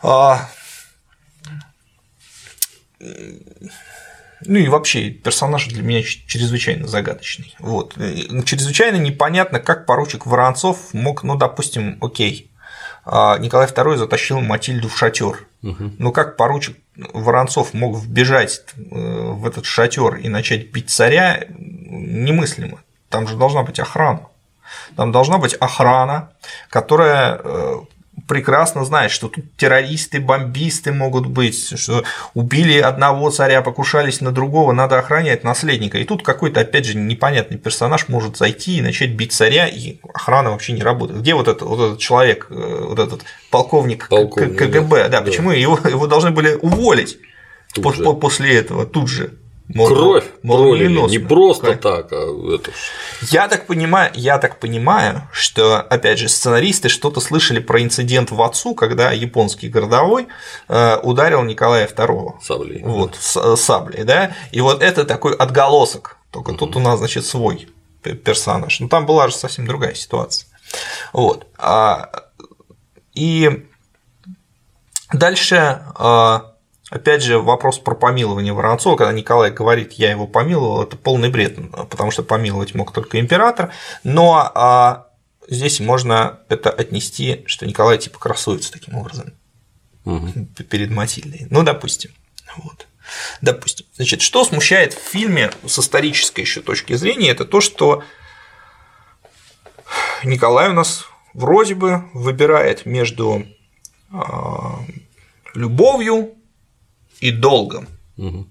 [0.00, 0.48] А,
[2.98, 7.54] ну и вообще персонаж для меня чрезвычайно загадочный.
[7.58, 7.94] Вот.
[8.44, 12.51] Чрезвычайно непонятно, как поручик Воронцов мог, ну, допустим, окей,
[13.04, 15.46] Николай II затащил Матильду в шатер.
[15.62, 15.92] Угу.
[15.98, 22.80] Но как поручик Воронцов мог вбежать э, в этот шатер и начать бить царя, немыслимо.
[23.08, 24.28] Там же должна быть охрана.
[24.96, 26.32] Там должна быть охрана,
[26.68, 27.76] которая э,
[28.26, 32.04] прекрасно знает, что тут террористы, бомбисты могут быть, что
[32.34, 35.98] убили одного царя, покушались на другого, надо охранять наследника.
[35.98, 40.50] И тут какой-то, опять же, непонятный персонаж может зайти и начать бить царя, и охрана
[40.50, 41.20] вообще не работает.
[41.20, 45.50] Где вот этот, вот этот человек, э, вот этот полковник, полковник КГБ, да, да, почему
[45.50, 47.18] его, его должны были уволить
[47.74, 49.34] тут после этого тут же?
[49.74, 51.80] Кровь пролили, не просто Кровь.
[51.80, 52.70] так, а это.
[53.30, 58.42] Я так понимаю, я так понимаю, что опять же сценаристы что-то слышали про инцидент в
[58.42, 60.28] отцу, когда японский городовой
[60.68, 62.42] э, ударил Николая II.
[62.42, 62.82] Саблей.
[62.82, 63.56] Вот, да.
[63.56, 64.34] саблей, да.
[64.50, 66.18] И вот это такой отголосок.
[66.30, 66.58] Только угу.
[66.58, 67.68] тут у нас, значит, свой
[68.02, 68.80] персонаж.
[68.80, 70.48] Но там была же совсем другая ситуация.
[71.12, 71.46] Вот.
[71.58, 72.10] А,
[73.14, 73.66] и
[75.12, 76.51] дальше а,
[76.92, 81.56] Опять же, вопрос про помилование Воронцова, когда Николай говорит, я его помиловал, это полный бред,
[81.88, 83.72] потому что помиловать мог только император,
[84.04, 85.06] но а,
[85.48, 89.32] здесь можно это отнести, что Николай типа красуется таким образом
[90.04, 90.44] угу.
[90.68, 91.46] перед Матильдой.
[91.48, 92.10] Ну, допустим.
[92.56, 92.86] Вот.
[93.40, 93.86] Допустим.
[93.94, 98.04] Значит, что смущает в фильме с исторической еще точки зрения, это то, что
[100.24, 103.46] Николай у нас вроде бы выбирает между
[104.12, 104.78] а,
[105.54, 106.34] любовью
[107.22, 107.88] и долгом.
[108.16, 108.46] Угу.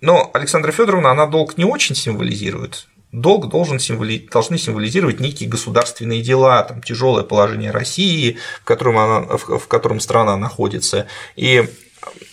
[0.00, 2.88] Но Александра Федоровна, она долг не очень символизирует.
[3.12, 4.28] Долг должен символи...
[4.30, 9.20] должны символизировать некие государственные дела, там, тяжелое положение России, в котором, она...
[9.36, 11.68] в котором страна находится, и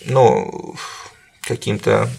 [0.06, 0.76] ну,
[1.42, 2.10] каким-то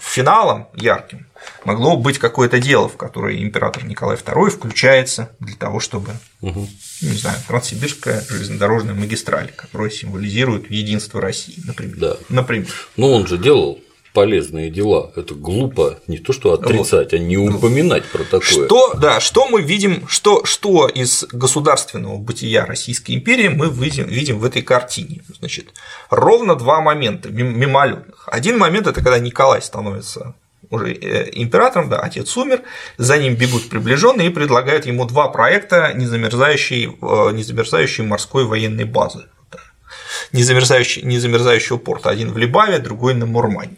[0.00, 1.26] финалом ярким
[1.64, 6.68] могло быть какое-то дело, в которое император Николай II включается для того, чтобы, угу.
[7.02, 11.96] Не знаю, Транссибирская железнодорожная магистраль, которая символизирует единство России, например.
[11.96, 12.16] Да.
[12.28, 12.68] например.
[12.96, 13.80] Но он же делал
[14.12, 15.12] полезные дела.
[15.16, 17.14] Это глупо не то, что отрицать, вот.
[17.14, 18.40] а не упоминать про такое.
[18.40, 24.38] Что, да, что мы видим, что, что из государственного бытия Российской империи мы видим, видим
[24.38, 25.22] в этой картине.
[25.38, 25.68] Значит,
[26.10, 28.28] ровно два момента мимолетных.
[28.30, 30.34] Один момент это когда Николай становится
[30.72, 32.62] уже э, императором, да, отец умер,
[32.96, 39.26] за ним бегут приближенные и предлагают ему два проекта незамерзающей, э, незамерзающей морской военной базы.
[40.32, 42.10] Незамерзающий, незамерзающего порта.
[42.10, 43.76] Один в Либаве, другой на Мурмане.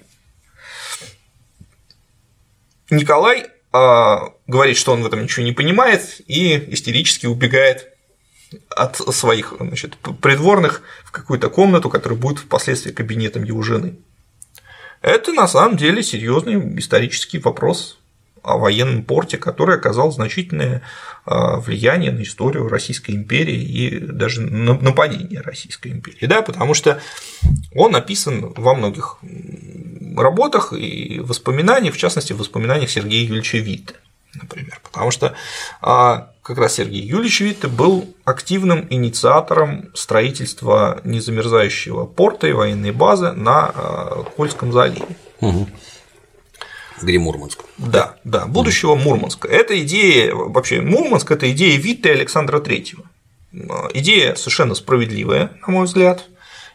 [2.90, 7.88] Николай а, говорит, что он в этом ничего не понимает и истерически убегает
[8.70, 13.96] от своих значит, придворных в какую-то комнату, которая будет впоследствии кабинетом его жены.
[15.04, 17.98] Это на самом деле серьезный исторический вопрос
[18.42, 20.80] о военном порте, который оказал значительное
[21.26, 26.24] а, влияние на историю Российской империи и даже на нападение Российской империи.
[26.24, 27.02] Да, потому что
[27.74, 29.18] он написан во многих
[30.16, 33.96] работах и воспоминаниях, в частности, в воспоминаниях Сергея Юрьевича Витте,
[34.34, 34.80] например.
[34.82, 35.34] Потому что
[35.82, 43.32] а, как раз Сергей Юрьевич Витте был активным инициатором строительства незамерзающего порта и военной базы
[43.32, 45.06] на а, Кольском заливе.
[45.40, 45.66] Угу.
[47.00, 47.64] Где Мурманск.
[47.78, 49.00] Да, да, будущего угу.
[49.00, 49.48] Мурманска.
[49.48, 53.04] Это идея, вообще Мурманск– это идея Витте Александра Третьего.
[53.94, 56.28] Идея совершенно справедливая, на мой взгляд,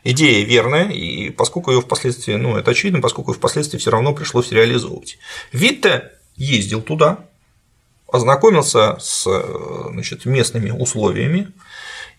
[0.03, 4.51] идея верная, и поскольку ее впоследствии, ну, это очевидно, поскольку ее впоследствии все равно пришлось
[4.51, 5.19] реализовывать.
[5.51, 7.28] Витте ездил туда,
[8.11, 9.27] ознакомился с
[9.91, 11.51] значит, местными условиями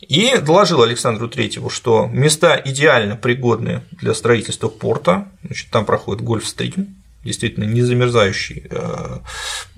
[0.01, 6.97] и доложил Александру Третьему, что места идеально пригодны для строительства порта, значит, там проходит Гольфстрим,
[7.23, 9.19] действительно незамерзающий э,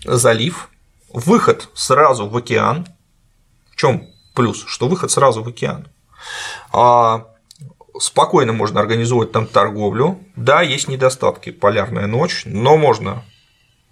[0.05, 0.71] залив,
[1.13, 2.87] выход сразу в океан.
[3.73, 4.65] В чем плюс?
[4.67, 5.89] Что выход сразу в океан.
[6.73, 7.27] А
[7.99, 10.21] спокойно можно организовать там торговлю.
[10.37, 13.25] Да, есть недостатки, полярная ночь, но можно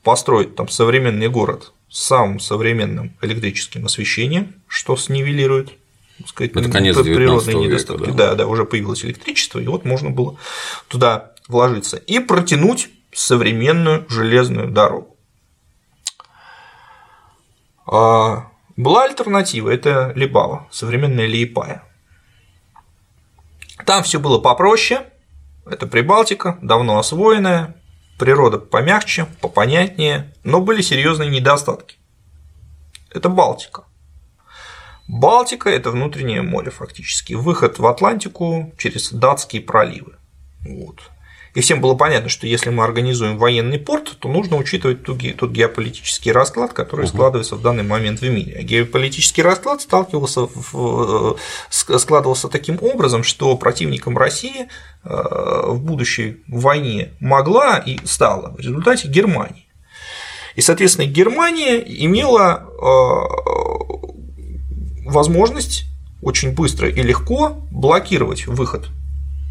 [0.05, 5.73] построить там современный город самым современным электрическим освещением, что снивелирует
[6.27, 8.03] сказать, Это конец природные недостатки.
[8.03, 8.29] Века, да.
[8.29, 10.37] да, да, уже появилось электричество, и вот можно было
[10.89, 15.17] туда вложиться и протянуть современную железную дорогу.
[17.87, 21.83] А, была альтернатива, это Либава, современная Лиепая.
[23.85, 25.07] Там все было попроще,
[25.67, 27.75] это Прибалтика, давно освоенная,
[28.21, 31.97] природа помягче, попонятнее, но были серьезные недостатки.
[33.11, 33.85] Это Балтика.
[35.09, 40.17] Балтика– это внутреннее море фактически, выход в Атлантику через датские проливы.
[40.61, 41.01] Вот.
[41.55, 46.31] И всем было понятно, что если мы организуем военный порт, то нужно учитывать тот геополитический
[46.31, 47.09] расклад, который угу.
[47.09, 48.57] складывается в данный момент в мире.
[48.59, 51.37] А геополитический расклад сталкивался в,
[51.71, 54.69] складывался таким образом, что противником России
[55.03, 55.09] э,
[55.67, 59.67] в будущей войне могла и стала в результате Германии.
[60.55, 62.81] И, соответственно, Германия имела э,
[65.09, 65.85] возможность
[66.23, 68.89] очень быстро и легко блокировать выход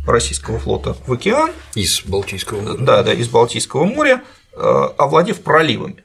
[0.05, 1.51] российского флота в океан.
[1.75, 2.77] Из Балтийского моря.
[2.79, 4.57] Да, да, из Балтийского моря, э,
[4.97, 6.03] овладев проливами.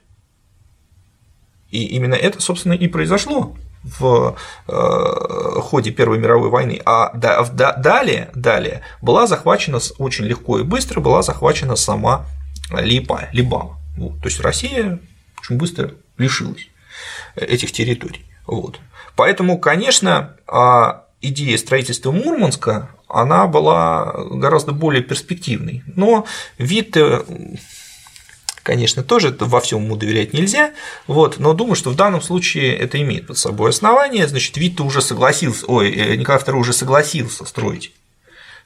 [1.71, 4.35] И именно это, собственно, и произошло в
[4.67, 6.81] э, ходе Первой мировой войны.
[6.85, 12.25] А далее, далее была захвачена очень легко и быстро была захвачена сама
[12.71, 13.77] Липа, Либава.
[13.97, 14.19] Вот.
[14.21, 14.99] То есть Россия
[15.39, 16.67] очень быстро лишилась
[17.35, 18.25] этих территорий.
[18.47, 18.79] Вот.
[19.15, 25.83] Поэтому, конечно, а, идея строительства Мурманска она была гораздо более перспективной.
[25.95, 26.25] Но
[26.57, 26.97] вид
[28.65, 30.73] конечно, тоже во всем ему доверять нельзя,
[31.05, 35.01] вот, но думаю, что в данном случае это имеет под собой основание, значит, вид уже
[35.01, 37.93] согласился, ой, э, Николай II уже согласился строить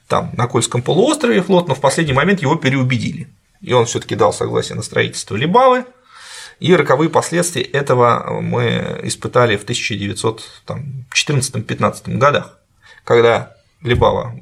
[0.08, 3.28] там на Кольском полуострове флот, но в последний момент его переубедили,
[3.60, 5.84] и он все таки дал согласие на строительство Либавы,
[6.60, 12.58] и роковые последствия этого мы испытали в 1914-15 годах,
[13.04, 14.34] когда Либава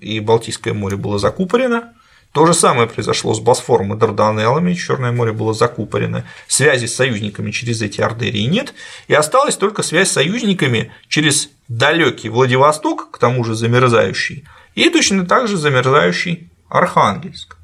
[0.00, 1.92] и Балтийское море было закупорено.
[2.32, 7.50] То же самое произошло с Босфором и Дарданеллами, Черное море было закупорено, связи с союзниками
[7.50, 8.74] через эти артерии нет,
[9.08, 14.44] и осталась только связь с союзниками через далекий Владивосток, к тому же замерзающий,
[14.74, 17.56] и точно так же замерзающий Архангельск.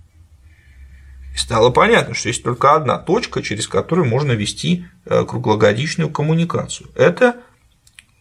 [1.34, 6.88] И стало понятно, что есть только одна точка, через которую можно вести э, круглогодичную коммуникацию.
[6.94, 7.36] Это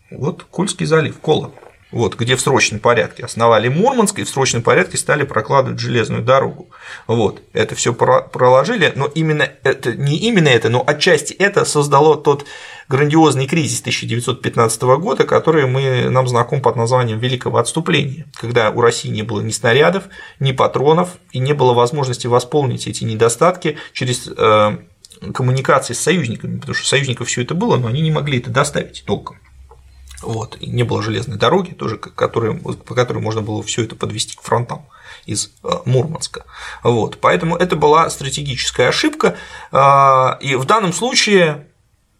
[0.09, 1.51] вот Кольский залив, Кола.
[1.91, 6.69] Вот, где в срочном порядке основали Мурманск и в срочном порядке стали прокладывать железную дорогу.
[7.07, 12.45] Вот, это все проложили, но именно это, не именно это, но отчасти это создало тот
[12.87, 19.09] грандиозный кризис 1915 года, который мы, нам знаком под названием Великого отступления, когда у России
[19.09, 20.05] не было ни снарядов,
[20.39, 24.77] ни патронов и не было возможности восполнить эти недостатки через э,
[25.33, 29.03] коммуникации с союзниками, потому что союзников все это было, но они не могли это доставить
[29.05, 29.37] толком.
[30.21, 30.57] Вот.
[30.59, 34.41] И не было железной дороги, тоже, которой, по которой можно было все это подвести к
[34.41, 34.85] фронтам
[35.25, 36.45] из э, Мурманска.
[36.83, 37.17] Вот.
[37.19, 39.35] Поэтому это была стратегическая ошибка.
[39.71, 41.67] А, и в данном случае,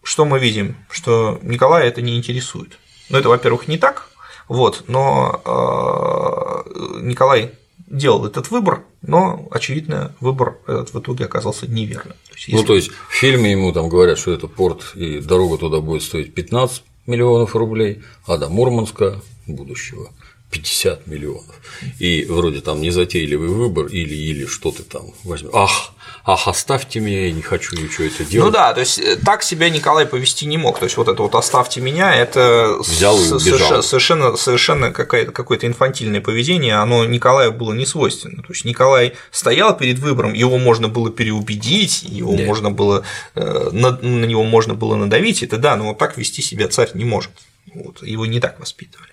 [0.02, 0.76] что мы видим?
[0.90, 2.78] Что Николая это не интересует.
[3.08, 4.08] Ну, это, во-первых, не так,
[4.48, 7.52] вот, но э, Николай
[7.92, 12.16] делал этот выбор, но, очевидно, выбор этот в итоге оказался неверным.
[12.28, 12.56] То есть, ну, если...
[12.56, 16.02] Ну, то есть в фильме ему там говорят, что это порт и дорога туда будет
[16.02, 20.10] стоить 15 миллионов рублей, а до Мурманска будущего
[20.52, 21.54] 50 миллионов.
[21.98, 25.50] И вроде там незатейливый выбор или, или что ты там возьмешь.
[25.54, 25.94] Ах,
[26.24, 28.46] ах, оставьте меня, я не хочу ничего это делать.
[28.46, 30.78] Ну да, то есть э, так себя Николай повести не мог.
[30.78, 33.82] То есть вот это вот оставьте меня, это Взял и убежал.
[33.82, 38.42] совершенно, совершенно какое-то инфантильное поведение, оно Николаю было не свойственно.
[38.42, 42.44] То есть Николай стоял перед выбором, его можно было переубедить, его да.
[42.44, 46.42] можно было э, на, на него можно было надавить, это да, но вот так вести
[46.42, 47.30] себя царь не может.
[47.74, 49.11] Вот, его не так воспитывали.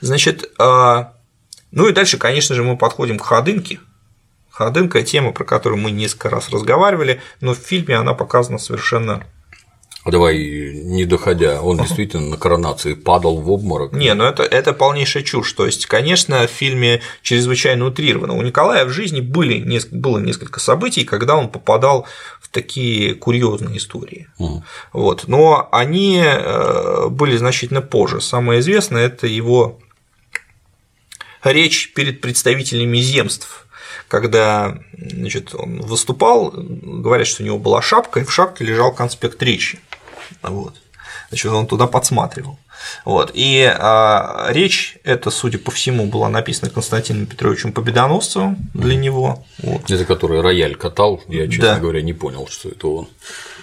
[0.00, 1.12] Значит, а,
[1.70, 3.80] ну и дальше, конечно же, мы подходим к ходынке.
[4.50, 9.24] Ходынка– тема, про которую мы несколько раз разговаривали, но в фильме она показана совершенно
[10.06, 13.92] Давай, не доходя, он действительно на коронации падал в обморок.
[13.92, 15.52] Не, ну это, это полнейшая чушь.
[15.52, 18.34] То есть, конечно, в фильме чрезвычайно утрировано.
[18.34, 22.06] У Николая в жизни были, было несколько событий, когда он попадал
[22.40, 24.28] в такие курьезные истории.
[24.38, 24.64] Угу.
[24.94, 25.28] Вот.
[25.28, 28.20] Но они э, были значительно позже.
[28.20, 29.78] Самое известное это его
[31.44, 33.66] речь перед представителями земств
[34.08, 39.40] когда значит, он выступал, говорят, что у него была шапка, и в шапке лежал конспект
[39.40, 39.78] речи.
[40.42, 40.74] Вот.
[41.28, 42.58] Значит, он туда подсматривал.
[43.04, 43.30] Вот.
[43.34, 49.44] И а, речь эта, судя по всему, была написана Константином Петровичем Победоносцевым для него.
[49.58, 49.90] Вот.
[49.90, 51.78] Это который рояль катал, я, честно да.
[51.78, 53.08] говоря, не понял, что это он.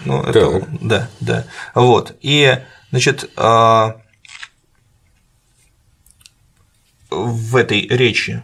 [0.06, 0.50] Ну, это так.
[0.50, 1.46] он, да, да.
[1.74, 2.16] Вот.
[2.22, 2.58] И,
[2.92, 3.98] значит, а,
[7.10, 8.44] в этой речи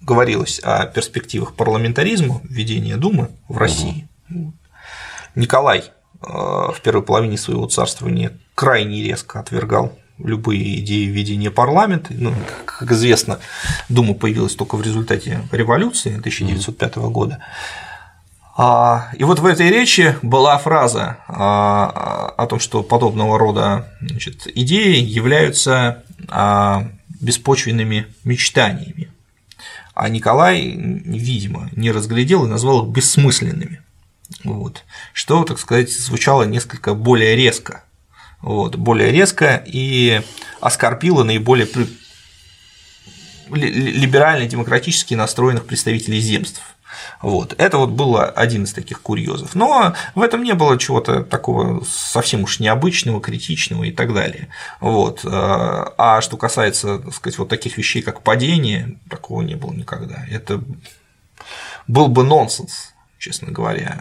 [0.00, 4.08] говорилось о перспективах парламентаризма, введения Думы в России.
[4.28, 4.52] Угу.
[5.36, 5.84] Николай
[6.26, 12.12] в первой половине своего царствования крайне резко отвергал любые идеи введения парламента.
[12.16, 13.40] Ну, как известно,
[13.88, 17.40] Дума появилась только в результате революции 1905 года.
[18.56, 24.46] А, и вот в этой речи была фраза а, о том, что подобного рода значит,
[24.46, 26.86] идеи являются а,
[27.20, 29.10] беспочвенными мечтаниями.
[29.92, 33.80] А Николай, видимо, не разглядел и назвал их бессмысленными
[34.42, 37.84] вот, что, так сказать, звучало несколько более резко,
[38.42, 40.22] вот, более резко и
[40.60, 41.68] оскорбило наиболее
[43.50, 46.62] либерально-демократически настроенных представителей земств.
[47.20, 47.54] Вот.
[47.58, 49.54] Это вот было один из таких курьезов.
[49.54, 54.48] Но в этом не было чего-то такого совсем уж необычного, критичного и так далее.
[54.80, 55.20] Вот.
[55.24, 60.24] А что касается, так сказать, вот таких вещей, как падение, такого не было никогда.
[60.30, 60.62] Это
[61.86, 64.00] был бы нонсенс честно говоря.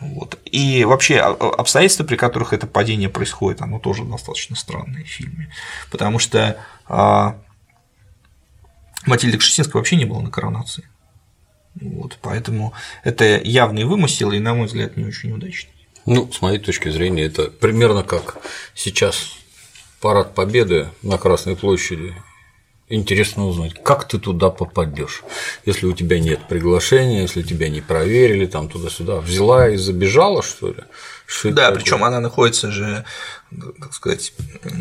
[0.00, 0.38] Вот.
[0.46, 5.52] И вообще обстоятельства, при которых это падение происходит, оно тоже достаточно странное в фильме.
[5.90, 7.38] Потому что а,
[9.06, 10.88] Матильда Кшесинская вообще не была на коронации.
[11.74, 12.72] Вот, поэтому
[13.04, 15.72] это явный вымысел и, на мой взгляд, не очень удачный.
[16.06, 18.38] Ну, с моей точки зрения, это примерно как
[18.74, 19.36] сейчас
[20.00, 22.14] парад Победы на Красной площади
[22.92, 25.22] Интересно узнать, как ты туда попадешь,
[25.64, 30.68] если у тебя нет приглашения, если тебя не проверили, там туда-сюда, взяла и забежала, что
[30.68, 30.82] ли?
[31.24, 33.04] Что да, причем она находится же,
[33.78, 34.32] так сказать,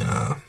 [0.03, 0.39] а,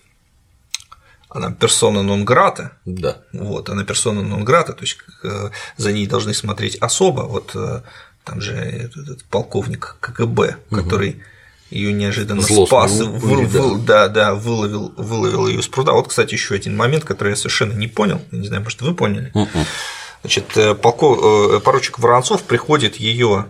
[1.29, 2.73] она персона нон грата.
[2.87, 3.19] Да.
[3.35, 7.23] Вот, она персона нон грата, то есть э, за ней должны смотреть особо.
[7.23, 7.83] Вот э,
[8.25, 11.23] там же этот полковник КГБ, который
[11.71, 14.09] ее неожиданно Злостный спас, вы, вы, да.
[14.09, 15.93] да, да, выловил, выловил ее с пруда.
[15.93, 19.33] Вот, кстати, еще один момент, который я совершенно не понял, не знаю, может, вы поняли.
[20.23, 23.47] Значит, э, полков, э, поручик Воронцов приходит ее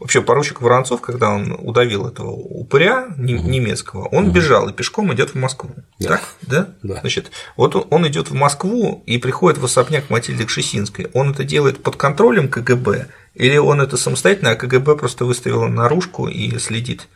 [0.00, 4.32] Вообще, поручик Воронцов, когда он удавил этого упыря немецкого, он угу.
[4.32, 5.72] бежал и пешком идет в Москву.
[5.98, 6.08] Да.
[6.08, 6.22] Так?
[6.40, 6.68] Да?
[6.82, 7.00] да.
[7.00, 11.08] Значит, вот он идет в Москву и приходит в особняк Матильды Кшесинской.
[11.12, 16.28] Он это делает под контролем КГБ, или он это самостоятельно, а КГБ просто выставило наружку
[16.28, 17.06] и следит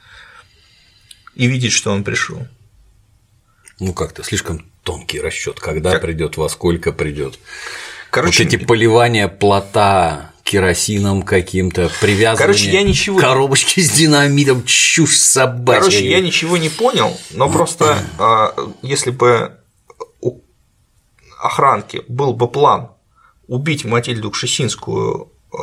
[1.35, 2.47] и видит, что он пришел.
[3.80, 6.03] Ну как-то слишком тонкий расчет, когда Как?
[6.03, 7.39] придет, во сколько придет.
[8.11, 15.16] Короче, вот эти поливания плота керосином каким-то, привязывание Короче, я ничего коробочки с динамитом, чушь
[15.16, 15.80] собачья.
[15.80, 19.59] Короче, я ничего не понял, но просто а, если бы
[20.20, 20.41] у
[21.41, 22.91] охранки был бы план
[23.49, 25.57] убить Матильду Кшесинскую, а,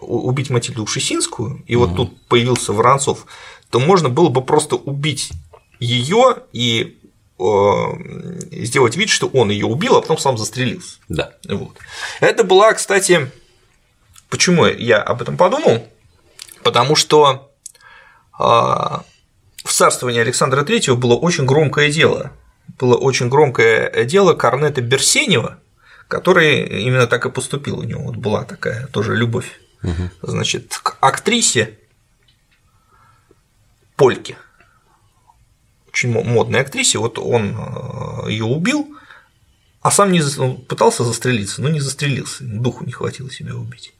[0.00, 3.26] убить Матильду Кшесинскую, и вот тут появился Воронцов,
[3.70, 5.30] то можно было бы просто убить
[5.78, 6.98] ее и
[7.38, 7.96] а,
[8.52, 10.98] сделать вид, что он ее убил, а потом сам застрелился.
[11.08, 11.32] Да.
[11.48, 11.76] Вот.
[12.20, 13.30] Это была, кстати,
[14.28, 15.86] почему я об этом подумал?
[16.62, 17.50] Потому что
[18.38, 19.04] а,
[19.64, 22.32] в царствовании Александра III было очень громкое дело.
[22.78, 25.58] Было очень громкое дело Корнета Берсенева,
[26.08, 27.78] который именно так и поступил.
[27.78, 29.60] У него вот была такая тоже любовь.
[30.20, 31.78] Значит, к актрисе
[34.00, 34.38] Польке,
[35.92, 37.54] очень мо- модной актрисе, вот он
[38.26, 38.96] ее убил,
[39.82, 43.92] а сам не он пытался застрелиться, но не застрелился, духу не хватило себя убить.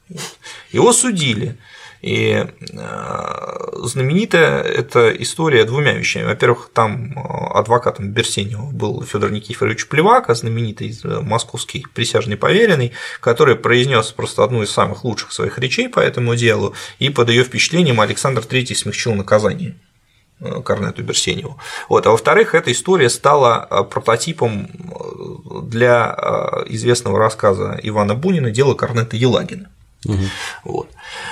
[0.71, 1.59] Его судили.
[2.01, 6.25] И э, знаменитая эта история двумя вещами.
[6.25, 7.19] Во-первых, там э,
[7.53, 14.63] адвокатом Берсенева был Федор Никифорович Плевака, знаменитый э, московский присяжный поверенный, который произнес просто одну
[14.63, 19.13] из самых лучших своих речей по этому делу, и под ее впечатлением Александр III смягчил
[19.13, 19.75] наказание.
[20.41, 21.57] Э, Корнету Берсеневу.
[21.89, 22.05] Вот.
[22.07, 26.15] А во-вторых, эта история стала э, прототипом э, для
[26.67, 29.69] известного рассказа Ивана Бунина «Дело Корнета Елагина».
[30.63, 30.87] Вот.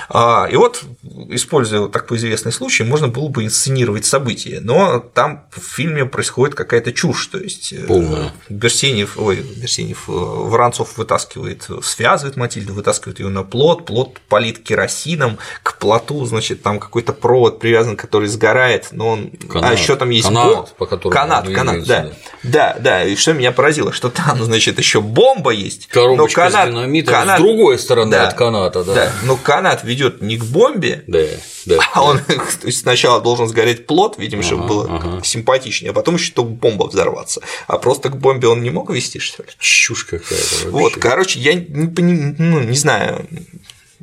[0.08, 0.82] А, И вот,
[1.28, 6.92] используя такой известный случай, можно было бы инсценировать события, но там в фильме происходит какая-то
[6.92, 8.32] чушь, то есть э, Полная.
[8.48, 15.38] Берсенев, ой, Берсенев, э, Воронцов вытаскивает, связывает Матильду, вытаскивает ее на плот, плот полит керосином,
[15.62, 19.78] к плоту, значит, там какой-то провод привязан, который сгорает, но он, а Канат.
[19.78, 22.10] еще там есть Канат, бо- по которому канат, канат, да.
[22.42, 26.68] да, да, и что меня поразило, что там, значит, еще бомба есть, Коробочка но канат,
[26.68, 28.82] с динамитом канат- с другой стороны да, от каната, да.
[28.82, 31.24] да, но канат ведет не к бомбе, Да,
[31.66, 31.78] да.
[31.94, 32.34] а он то
[32.64, 35.24] есть сначала должен сгореть плод, видимо, чтобы было ага.
[35.24, 37.40] симпатичнее, а потом еще только бомба взорваться.
[37.66, 39.48] А просто к бомбе он не мог вести, что ли?
[39.58, 40.70] Чушь какая-то.
[40.70, 41.00] Вот, вообще.
[41.00, 43.26] короче, я не, ну, не знаю.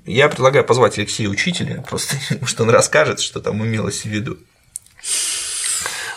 [0.05, 4.37] Я предлагаю позвать Алексея Учителя, просто что он расскажет, что там имелось в виду.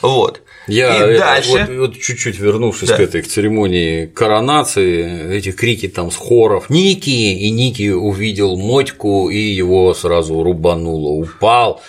[0.03, 0.43] Вот.
[0.71, 1.51] Я И это, дальше.
[1.51, 2.97] вот, вот чуть-чуть вернувшись Да.
[2.97, 9.29] к этой к церемонии коронации, эти крики там с хоров Ники, и Ники увидел Мотьку,
[9.31, 11.83] и его сразу рубануло, упал,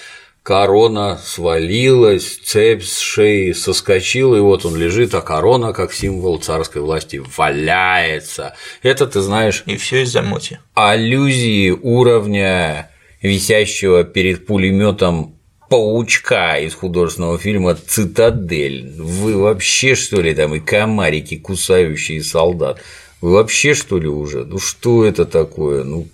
[0.44, 6.82] корона свалилась, цепь с шеи соскочила, и вот он лежит, а корона, как символ царской
[6.82, 8.56] власти, валяется.
[8.82, 10.60] Это, ты знаешь, И все из-за моти.
[10.74, 12.90] аллюзии уровня
[13.22, 15.36] висящего перед пулеметом
[15.72, 18.92] паучка из художественного фильма «Цитадель».
[19.02, 22.82] Вы вообще, что ли, там и комарики, кусающие солдат?
[23.22, 24.44] Вы вообще, что ли, уже?
[24.44, 25.86] Ну что это такое?
[25.86, 26.10] Ну,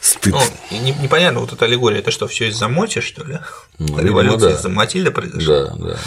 [0.00, 0.32] стыд.
[0.34, 0.40] Ну,
[0.78, 3.38] не- непонятно, вот эта аллегория, это что, все из-за моти, что ли?
[3.78, 4.56] Ну, Революция да.
[4.56, 5.64] из-за Матильды произошла.
[5.66, 5.98] Да, да, да.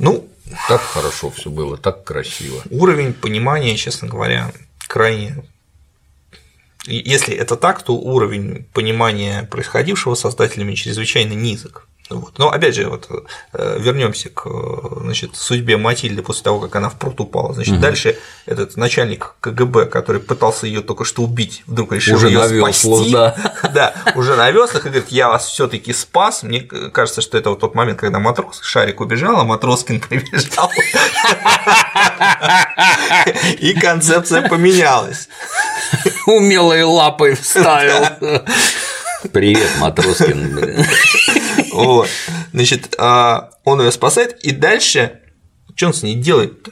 [0.00, 0.28] Ну,
[0.68, 2.60] Так хорошо все было, так красиво.
[2.70, 4.50] уровень понимания, честно говоря,
[4.88, 5.44] крайне.
[6.86, 11.88] Если это так, то уровень понимания происходившего создателями чрезвычайно низок.
[12.10, 12.38] Вот.
[12.38, 13.08] Но опять же, вот
[13.52, 14.50] вернемся к э,
[15.00, 17.54] значит, судьбе Матильды после того, как она в пруд упала.
[17.54, 22.40] Значит, дальше этот начальник КГБ, который пытался ее только что убить, вдруг решил Уже ее
[22.40, 23.12] на веслах, спасти.
[23.12, 23.54] да.
[23.74, 26.42] Да, уже на веслах и говорит, я вас все-таки спас.
[26.42, 30.70] Мне кажется, что это вот тот момент, когда матрос Шарик убежал, а Матроскин прибежал.
[33.60, 35.28] И концепция поменялась.
[36.26, 38.06] Умелой лапой вставил.
[39.32, 40.86] Привет, Матроскин.
[41.72, 42.08] Вот.
[42.52, 45.20] Значит, а, он ее спасает, и дальше
[45.74, 46.70] что он с ней делает-то?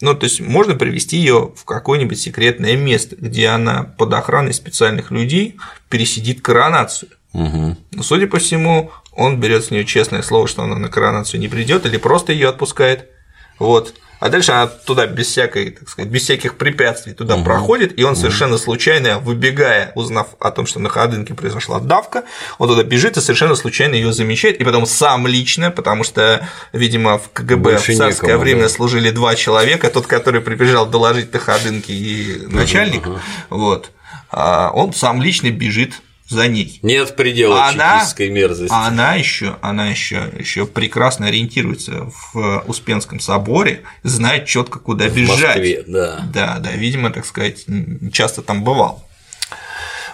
[0.00, 5.10] Ну, то есть можно привести ее в какое-нибудь секретное место, где она под охраной специальных
[5.10, 5.56] людей
[5.88, 7.10] пересидит коронацию.
[7.32, 7.78] Мгм.
[7.92, 11.48] Но, судя по всему, он берет с нее честное слово, что она на коронацию не
[11.48, 13.10] придет, или просто ее отпускает.
[13.58, 13.94] Вот.
[14.22, 18.14] А дальше она туда без всякой, так сказать, без всяких препятствий туда проходит, и он
[18.14, 22.22] совершенно случайно, выбегая, узнав о том, что на Ходынке произошла давка,
[22.60, 27.18] он туда бежит и совершенно случайно ее замечает, и потом сам лично, потому что, видимо,
[27.18, 28.68] в КГБ Больше в царское некому, время да.
[28.68, 33.02] служили два человека, тот, который прибежал доложить на Ходынке, и начальник,
[33.50, 33.90] вот,
[34.30, 35.94] а он сам лично бежит
[36.32, 36.80] за ней.
[36.82, 38.72] Нет предела Она- чекистской мерзости.
[38.74, 45.38] Она еще, она еще, еще прекрасно ориентируется в Успенском соборе, знает четко, куда В бежать.
[45.40, 46.20] Москве, да.
[46.32, 47.64] Да, да, видимо, так сказать,
[48.12, 49.06] часто там бывал.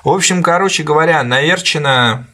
[0.05, 2.27] В общем, короче говоря, наверчено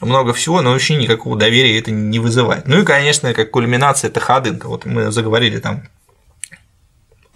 [0.00, 2.66] много всего, но вообще никакого доверия это не вызывает.
[2.66, 4.66] Ну и, конечно, как кульминация это Ходынка.
[4.68, 5.84] Вот мы заговорили там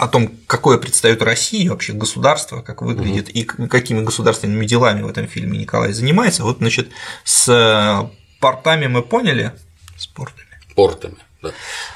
[0.00, 3.38] о том, какое предстает Россия, вообще государство, как выглядит угу.
[3.38, 6.42] и какими государственными делами в этом фильме Николай занимается.
[6.42, 6.90] Вот, значит,
[7.24, 9.52] с портами мы поняли,
[9.98, 10.48] с портами.
[10.74, 11.16] Портами.
[11.42, 11.52] Да.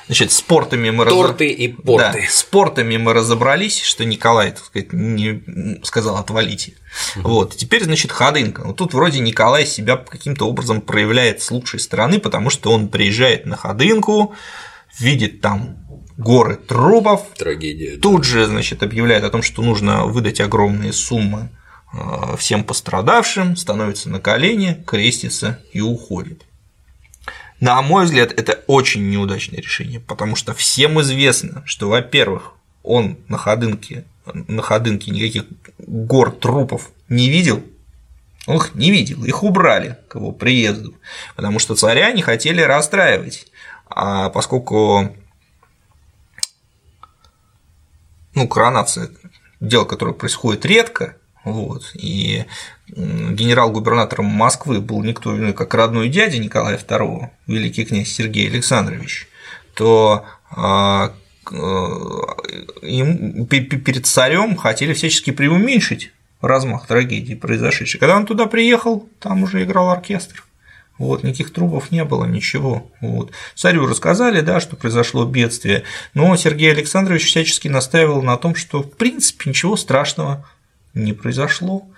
[0.07, 1.59] Значит, с портами мы Торты раз...
[1.59, 2.21] и порты.
[2.21, 5.43] Да, с портами мы разобрались, что Николай, так сказать, не
[5.83, 6.75] сказал отвалите.
[7.17, 7.29] Угу.
[7.29, 7.57] Вот.
[7.57, 8.63] Теперь, значит, Ходынка.
[8.65, 13.47] Вот тут вроде Николай себя каким-то образом проявляет с лучшей стороны, потому что он приезжает
[13.47, 14.35] на Ходынку,
[14.99, 15.84] видит там
[16.17, 17.23] горы трупов.
[17.37, 17.97] Трагедия.
[17.97, 18.29] Тут да.
[18.29, 21.51] же, значит, объявляет о том, что нужно выдать огромные суммы
[21.93, 26.43] э, всем пострадавшим, становится на колени, крестится и уходит.
[27.61, 32.53] На мой взгляд, это очень неудачное решение, потому что всем известно, что, во-первых,
[32.83, 35.45] он на ходынке, на ходынке никаких
[35.79, 37.62] гор трупов не видел,
[38.47, 40.95] он их не видел, их убрали к его приезду,
[41.37, 43.47] потому что царя не хотели расстраивать.
[43.89, 45.15] А поскольку
[48.35, 49.11] ну, коронация–
[49.61, 52.45] дело, которое происходит редко, вот, и
[52.89, 59.28] генерал-губернатором Москвы был никто иной, как родной дядя Николая II, великий князь Сергей Александрович,
[59.74, 61.12] то а,
[61.51, 68.01] им, перед царем хотели всячески преуменьшить размах трагедии произошедшей.
[68.01, 70.45] Когда он туда приехал, там уже играл оркестр.
[70.97, 72.91] Вот, никаких трубов не было, ничего.
[73.01, 73.33] Вот.
[73.57, 75.83] Царю рассказали, да, что произошло бедствие,
[76.15, 80.47] но Сергей Александрович всячески настаивал на том, что в принципе ничего страшного
[80.95, 81.89] не произошло.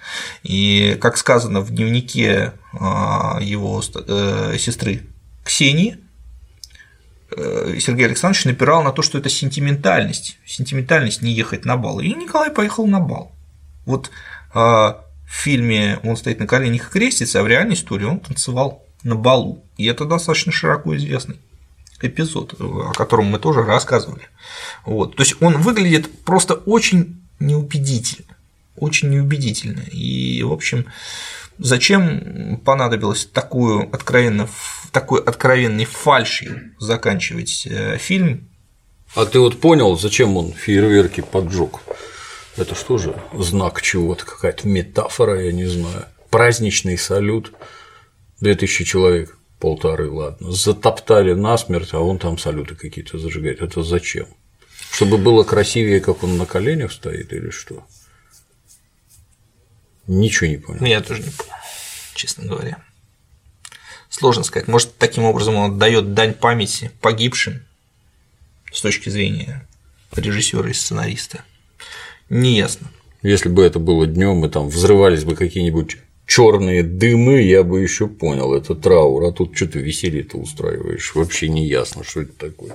[0.43, 5.03] И, как сказано в дневнике а, его э, сестры
[5.45, 5.99] Ксении,
[7.37, 12.01] э, Сергей Александрович напирал на то, что это сентиментальность, сентиментальность не ехать на бал.
[12.01, 13.33] И Николай поехал на бал.
[13.85, 14.11] Вот
[14.55, 18.86] а, в фильме он стоит на коленях и крестится, а в реальной истории он танцевал
[19.03, 19.63] на балу.
[19.77, 21.37] И это достаточно широко известный
[22.01, 24.29] эпизод, о котором мы тоже рассказывали.
[24.85, 25.17] Вот.
[25.17, 28.37] То есть он выглядит просто очень неубедительно.
[28.77, 29.81] Очень неубедительно.
[29.91, 30.87] И, в общем,
[31.59, 34.49] зачем понадобилось такую откровенно,
[34.93, 38.49] такой откровенной фальшью заканчивать э, фильм?
[39.15, 41.81] А ты вот понял, зачем он фейерверки поджег?
[42.57, 46.07] Это что же знак чего-то, какая-то метафора, я не знаю.
[46.31, 47.53] Праздничный салют.
[48.41, 53.61] 2000 человек, полторы, ладно, затоптали насмерть, а он там салюты какие-то зажигает.
[53.61, 54.27] Это зачем?
[54.91, 57.87] Чтобы было красивее, как он на коленях стоит, или что?
[60.07, 60.85] Ничего не понял.
[60.85, 61.53] Я тоже не понял,
[62.15, 62.83] честно говоря.
[64.09, 64.69] Сложно сказать.
[64.69, 67.63] Может, таким образом он отдает дань памяти погибшим
[68.73, 69.67] с точки зрения
[70.13, 71.45] режиссера и сценариста.
[72.29, 72.91] Неясно.
[73.23, 78.09] Если бы это было днем, и там взрывались бы какие-нибудь черные дымы, я бы еще
[78.09, 82.73] понял, это траур, а тут что ты веселье-то устраиваешь, вообще не ясно, что это такое.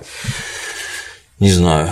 [1.38, 1.90] Не знаю,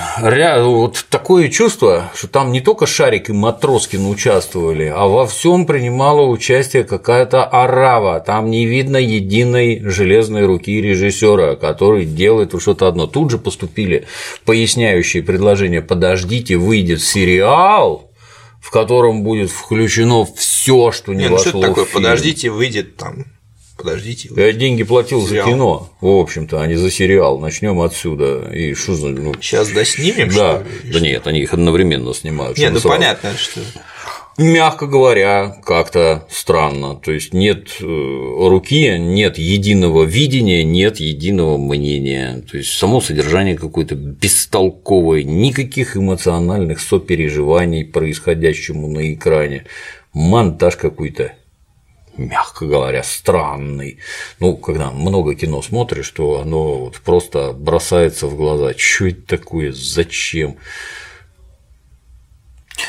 [0.70, 6.22] вот такое чувство, что там не только Шарик и Матроскин участвовали, а во всем принимала
[6.22, 8.20] участие какая-то арава.
[8.20, 13.08] Там не видно единой железной руки режиссера, который делает что-то одно.
[13.08, 14.06] Тут же поступили
[14.44, 18.09] поясняющие предложения: подождите, выйдет сериал,
[18.60, 21.84] в котором будет включено все, что не, не ну вошло что такое?
[21.84, 22.02] В фильм.
[22.02, 23.24] Подождите, выйдет там.
[23.76, 24.28] Подождите.
[24.28, 24.46] Выйдет.
[24.46, 25.46] Я деньги платил сериал.
[25.46, 27.38] за кино, в общем-то, а не за сериал.
[27.38, 28.50] Начнем отсюда.
[28.52, 29.08] И что за.
[29.08, 29.34] Ну...
[29.40, 30.62] Сейчас доснимем, да.
[30.62, 30.92] что ли?
[30.92, 32.58] Да нет, они их одновременно снимают.
[32.58, 33.60] Нет, ну понятно, что
[34.38, 36.96] мягко говоря, как-то странно.
[36.96, 42.42] То есть нет э, руки, нет единого видения, нет единого мнения.
[42.50, 49.66] То есть само содержание какое-то бестолковое, никаких эмоциональных сопереживаний происходящему на экране.
[50.12, 51.32] Монтаж какой-то
[52.16, 53.98] мягко говоря, странный.
[54.38, 58.74] Ну, когда много кино смотришь, то оно вот просто бросается в глаза.
[58.76, 59.72] Что это такое?
[59.72, 60.56] Зачем?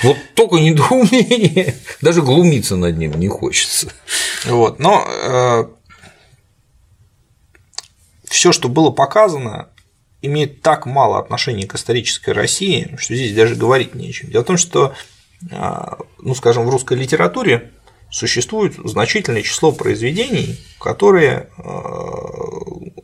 [0.04, 3.92] Вот только недоумение, даже глумиться над ним не хочется.
[4.46, 5.66] Вот, но э,
[8.26, 9.70] все, что было показано,
[10.22, 14.30] имеет так мало отношения к исторической России, что здесь даже говорить нечем.
[14.30, 14.94] Дело в том, что,
[15.50, 15.86] э,
[16.20, 17.72] ну, скажем, в русской литературе
[18.10, 21.62] существует значительное число произведений, которые э,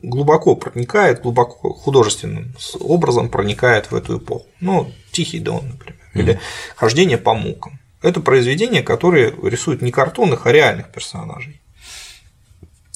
[0.02, 4.46] глубоко проникают, глубоко художественным образом проникают в эту эпоху.
[4.60, 6.40] Ну, Тихий Дон, например или
[6.76, 7.78] хождение по мукам.
[8.02, 11.60] Это произведения, которые рисуют не картонных, а реальных персонажей.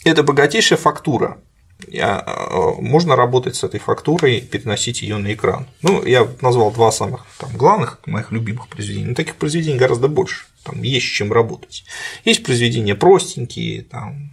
[0.05, 1.39] Это богатейшая фактура.
[1.89, 5.67] Я, э, можно работать с этой фактурой, переносить ее на экран.
[5.83, 9.09] Ну, я назвал два самых там, главных моих любимых произведений.
[9.09, 10.47] Но таких произведений гораздо больше.
[10.63, 11.85] Там есть с чем работать.
[12.25, 14.33] Есть произведения простенькие, там,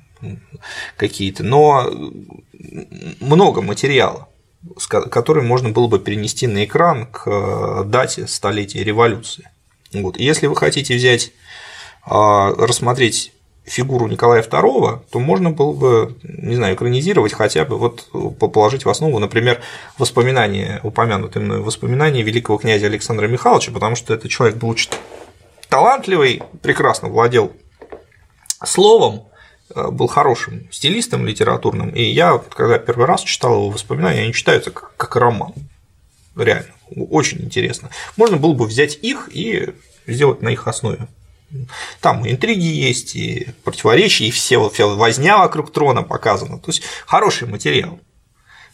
[0.96, 1.90] какие-то, но
[3.20, 4.29] много материала,
[4.88, 9.50] который можно было бы перенести на экран к э, дате столетия революции.
[9.94, 10.18] Вот.
[10.18, 11.32] Если вы хотите взять,
[12.06, 13.34] а, рассмотреть
[13.66, 18.08] фигуру Николая II, то можно было бы, не знаю, экранизировать хотя бы, вот
[18.40, 19.62] положить в основу, например,
[19.98, 24.90] воспоминания, упомянутые мной воспоминания великого князя Александра Михайловича, потому что этот человек был очень
[25.70, 27.52] талантливый, прекрасно владел
[28.66, 29.29] словом,
[29.76, 34.96] был хорошим стилистом литературным, и я, когда первый раз читал его воспоминания, они читаются как,
[34.98, 35.54] как роман,
[36.36, 37.90] реально, очень интересно.
[38.18, 39.74] Можно было бы взять их и
[40.08, 41.08] сделать на их основе
[42.02, 46.60] там и интриги есть, и противоречия, и все, все возня вокруг трона показана.
[46.60, 48.00] То есть хороший материал.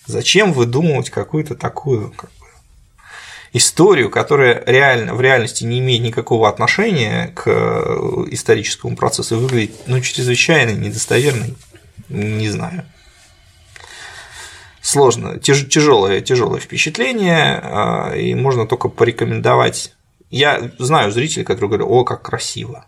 [0.05, 2.29] Зачем выдумывать какую-то такую как
[3.55, 9.99] историю, которая реально, в реальности не имеет никакого отношения к э, историческому процессу, выглядит ну,
[10.01, 11.55] чрезвычайно недостоверной,
[12.09, 12.85] не знаю.
[14.81, 19.95] Сложно, тяжелое, тяжелое впечатление, а, и можно только порекомендовать
[20.29, 22.85] я знаю зрителей, которые говорят, о, как красиво.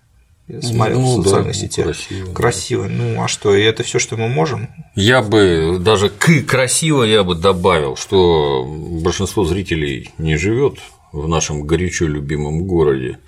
[0.47, 1.85] Я смотрел ну, в социальных да, сетях.
[1.85, 2.33] Красиво.
[2.33, 2.83] Красиво.
[2.85, 2.93] Да.
[2.93, 3.53] Ну а что?
[3.53, 4.69] И это все, что мы можем?
[4.95, 10.79] Я бы даже к красиво я бы добавил, что большинство зрителей не живет
[11.11, 13.19] в нашем горячо любимом городе.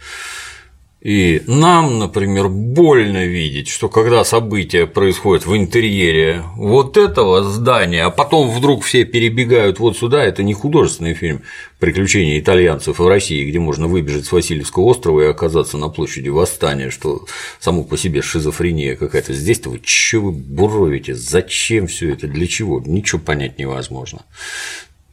[1.02, 8.10] И нам, например, больно видеть, что когда события происходят в интерьере вот этого здания, а
[8.10, 11.44] потом вдруг все перебегают вот сюда, это не художественный фильм
[11.80, 16.90] «Приключения итальянцев в России», где можно выбежать с Васильевского острова и оказаться на площади Восстания,
[16.90, 17.26] что
[17.62, 19.32] само по себе шизофрения какая-то.
[19.32, 24.24] Здесь-то вы чё вы буровите, зачем все это, для чего, ничего понять невозможно.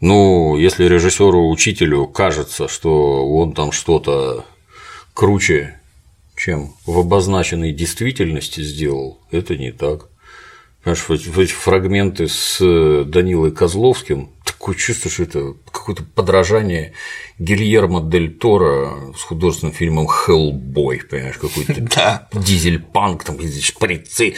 [0.00, 4.44] Ну, если режиссеру учителю кажется, что он там что-то
[5.16, 5.80] круче,
[6.36, 10.08] чем в обозначенной действительности сделал, это не так.
[10.84, 16.92] Понимаешь, в эти фрагменты с э, Данилой Козловским такое чувство, что это какое-то подражание
[17.38, 24.34] Гильермо Дель Торо с художественным фильмом Хеллбой, понимаешь, какой-то дизель-панк, там шприцы,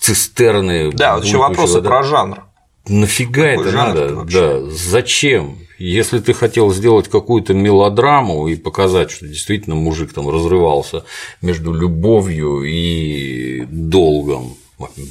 [0.00, 0.92] цистерны.
[0.92, 1.88] Да, вот еще вопросы да?
[1.90, 2.44] про жанр.
[2.86, 4.24] Нафига Какой это надо?
[4.24, 5.63] Да, зачем?
[5.78, 11.04] Если ты хотел сделать какую-то мелодраму и показать, что действительно мужик там разрывался
[11.42, 14.56] между любовью и долгом,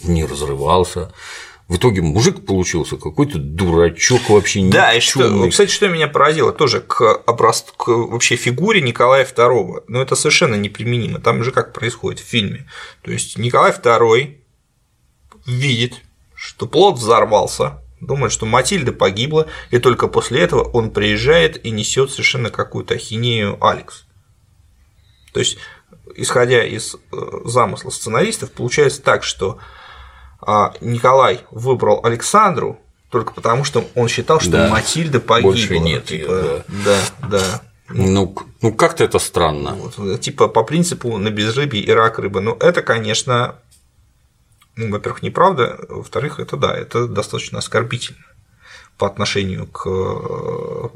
[0.03, 1.11] не разрывался.
[1.69, 6.81] В итоге мужик получился какой-то дурачок вообще Да, и что, кстати, что меня поразило тоже
[6.81, 11.19] к образцу, к вообще фигуре Николая II, но это совершенно неприменимо.
[11.19, 12.67] Там же как происходит в фильме.
[13.01, 14.35] То есть Николай II
[15.45, 16.01] видит,
[16.35, 22.11] что плод взорвался, думает, что Матильда погибла, и только после этого он приезжает и несет
[22.11, 24.05] совершенно какую-то ахинею Алекс.
[25.33, 25.57] То есть,
[26.15, 29.57] исходя из э, замысла сценаристов, получается так, что
[30.41, 32.79] а, Николай выбрал Александру
[33.09, 34.69] только потому, что он считал, что да.
[34.69, 35.51] Матильда погибла.
[35.51, 36.95] Больше нет типа, да.
[37.21, 37.61] да, да.
[37.89, 39.75] Ну, ну как-то это странно.
[39.75, 42.41] Вот, типа по принципу на безрыбье и рак рыбы.
[42.41, 43.59] Ну, это, конечно,
[44.75, 48.25] ну, во-первых, неправда, во-вторых, это да, это достаточно оскорбительно
[48.97, 50.89] по отношению к э,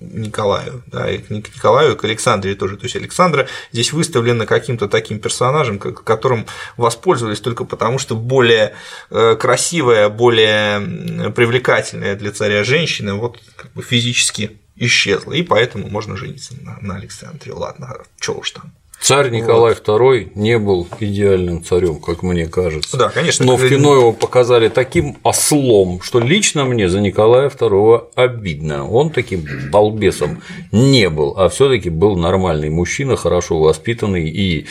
[0.00, 2.76] Николаю, да, и к Николаю, и к Александре тоже.
[2.76, 6.46] То есть Александра здесь выставлена каким-то таким персонажем, которым
[6.76, 8.74] воспользовались только потому, что более
[9.10, 16.16] э, красивая, более привлекательная для царя женщина вот как бы физически исчезла, и поэтому можно
[16.16, 17.52] жениться на, на Александре.
[17.52, 18.72] Ладно, чего уж там.
[19.00, 19.88] Царь Николай вот.
[19.88, 22.98] II не был идеальным царем, как мне кажется.
[22.98, 23.46] Да, конечно.
[23.46, 28.88] Но в кино его показали таким ослом, что лично мне за Николая II обидно.
[28.88, 34.66] Он таким балбесом не был, а все таки был нормальный мужчина, хорошо воспитанный и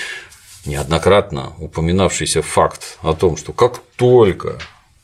[0.65, 4.59] неоднократно упоминавшийся факт о том, что как только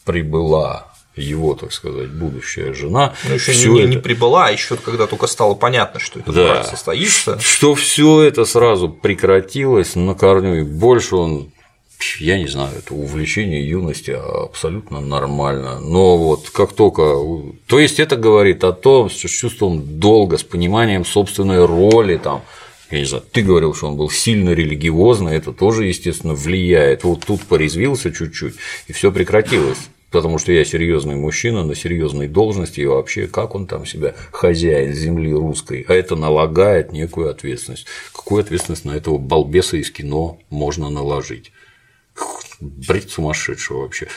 [0.06, 3.14] прибыла его, так сказать, будущая жена.
[3.28, 3.90] Ну, еще не, это...
[3.90, 6.64] не прибыла, а еще когда только стало понятно, что это да.
[6.64, 7.40] состоится.
[7.40, 11.52] Что все это сразу прекратилось на корню, и больше он
[12.20, 15.80] я не знаю, это увлечение юности абсолютно нормально.
[15.80, 17.16] Но вот как только.
[17.68, 22.44] То есть это говорит о том, что с чувством долга, с пониманием собственной роли там.
[22.92, 27.04] Я не знаю, ты говорил, что он был сильно религиозный, это тоже, естественно, влияет.
[27.04, 28.56] Вот тут порезвился чуть-чуть,
[28.88, 29.80] и все прекратилось
[30.16, 34.94] потому что я серьезный мужчина на серьезной должности, и вообще, как он там себя хозяин
[34.94, 37.86] земли русской, а это налагает некую ответственность.
[38.14, 41.52] Какую ответственность на этого балбеса из кино можно наложить?
[42.62, 44.08] Бред сумасшедшего вообще.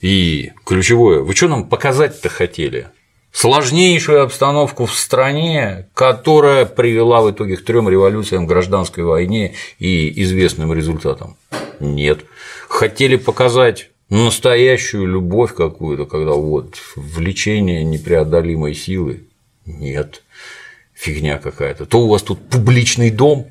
[0.00, 2.90] И ключевое, вы что нам показать-то хотели?
[3.32, 10.72] Сложнейшую обстановку в стране, которая привела в итоге к трем революциям, гражданской войне и известным
[10.72, 11.36] результатам.
[11.80, 12.20] Нет.
[12.68, 19.24] Хотели показать настоящую любовь какую-то, когда вот влечение непреодолимой силы.
[19.64, 20.22] Нет.
[20.92, 21.86] Фигня какая-то.
[21.86, 23.50] То у вас тут публичный дом,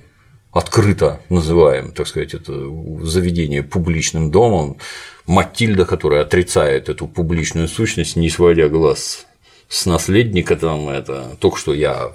[0.52, 2.54] открыто называем, так сказать, это
[3.02, 4.78] заведение публичным домом,
[5.26, 9.26] Матильда, которая отрицает эту публичную сущность, не сводя глаз
[9.68, 12.12] с наследника, там это только что я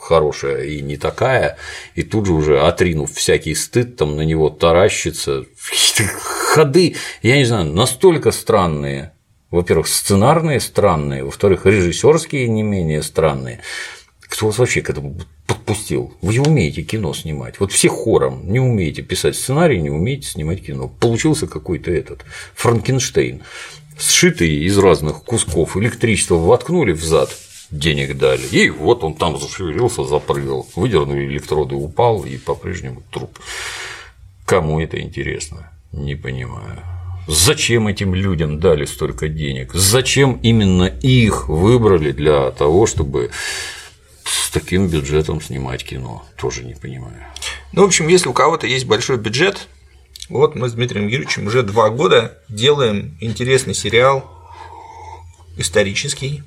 [0.00, 1.58] хорошая и не такая,
[1.94, 5.44] и тут же уже отринув всякий стыд, там на него таращится,
[6.50, 9.12] ходы, я не знаю, настолько странные,
[9.50, 13.60] во-первых, сценарные странные, во-вторых, режиссерские не менее странные.
[14.20, 16.14] Кто вас вообще к этому подпустил?
[16.22, 17.58] Вы не умеете кино снимать.
[17.58, 20.88] Вот все хором не умеете писать сценарий, не умеете снимать кино.
[20.88, 22.24] Получился какой-то этот
[22.54, 23.42] Франкенштейн,
[23.98, 27.36] сшитый из разных кусков, электричество воткнули в зад,
[27.70, 33.38] денег дали, и вот он там зашевелился, запрыгал, выдернули электроды, упал, и по-прежнему труп.
[34.44, 35.70] Кому это интересно?
[35.92, 36.82] Не понимаю.
[37.26, 39.72] Зачем этим людям дали столько денег?
[39.72, 43.30] Зачем именно их выбрали для того, чтобы
[44.24, 46.24] с таким бюджетом снимать кино?
[46.36, 47.26] Тоже не понимаю.
[47.72, 49.68] Ну, в общем, если у кого-то есть большой бюджет,
[50.28, 54.24] вот мы с Дмитрием Юрьевичем уже два года делаем интересный сериал
[55.56, 56.42] исторический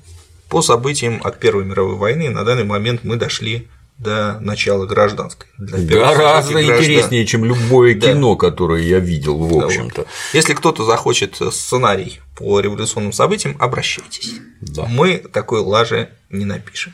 [0.48, 2.30] по событиям от Первой мировой войны.
[2.30, 3.68] На данный момент мы дошли
[3.98, 5.48] до начала гражданской.
[5.58, 8.12] Гораздо интереснее, чем любое да.
[8.12, 10.02] кино, которое я видел, в общем-то.
[10.02, 10.08] Вот.
[10.32, 14.34] Если кто-то захочет сценарий по революционным событиям, обращайтесь.
[14.60, 14.86] Да.
[14.86, 16.92] Мы такой лажи не напишем.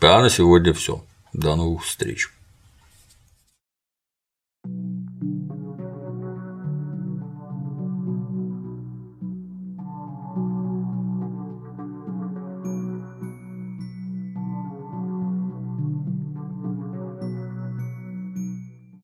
[0.00, 1.02] А на сегодня все.
[1.32, 2.28] До новых встреч.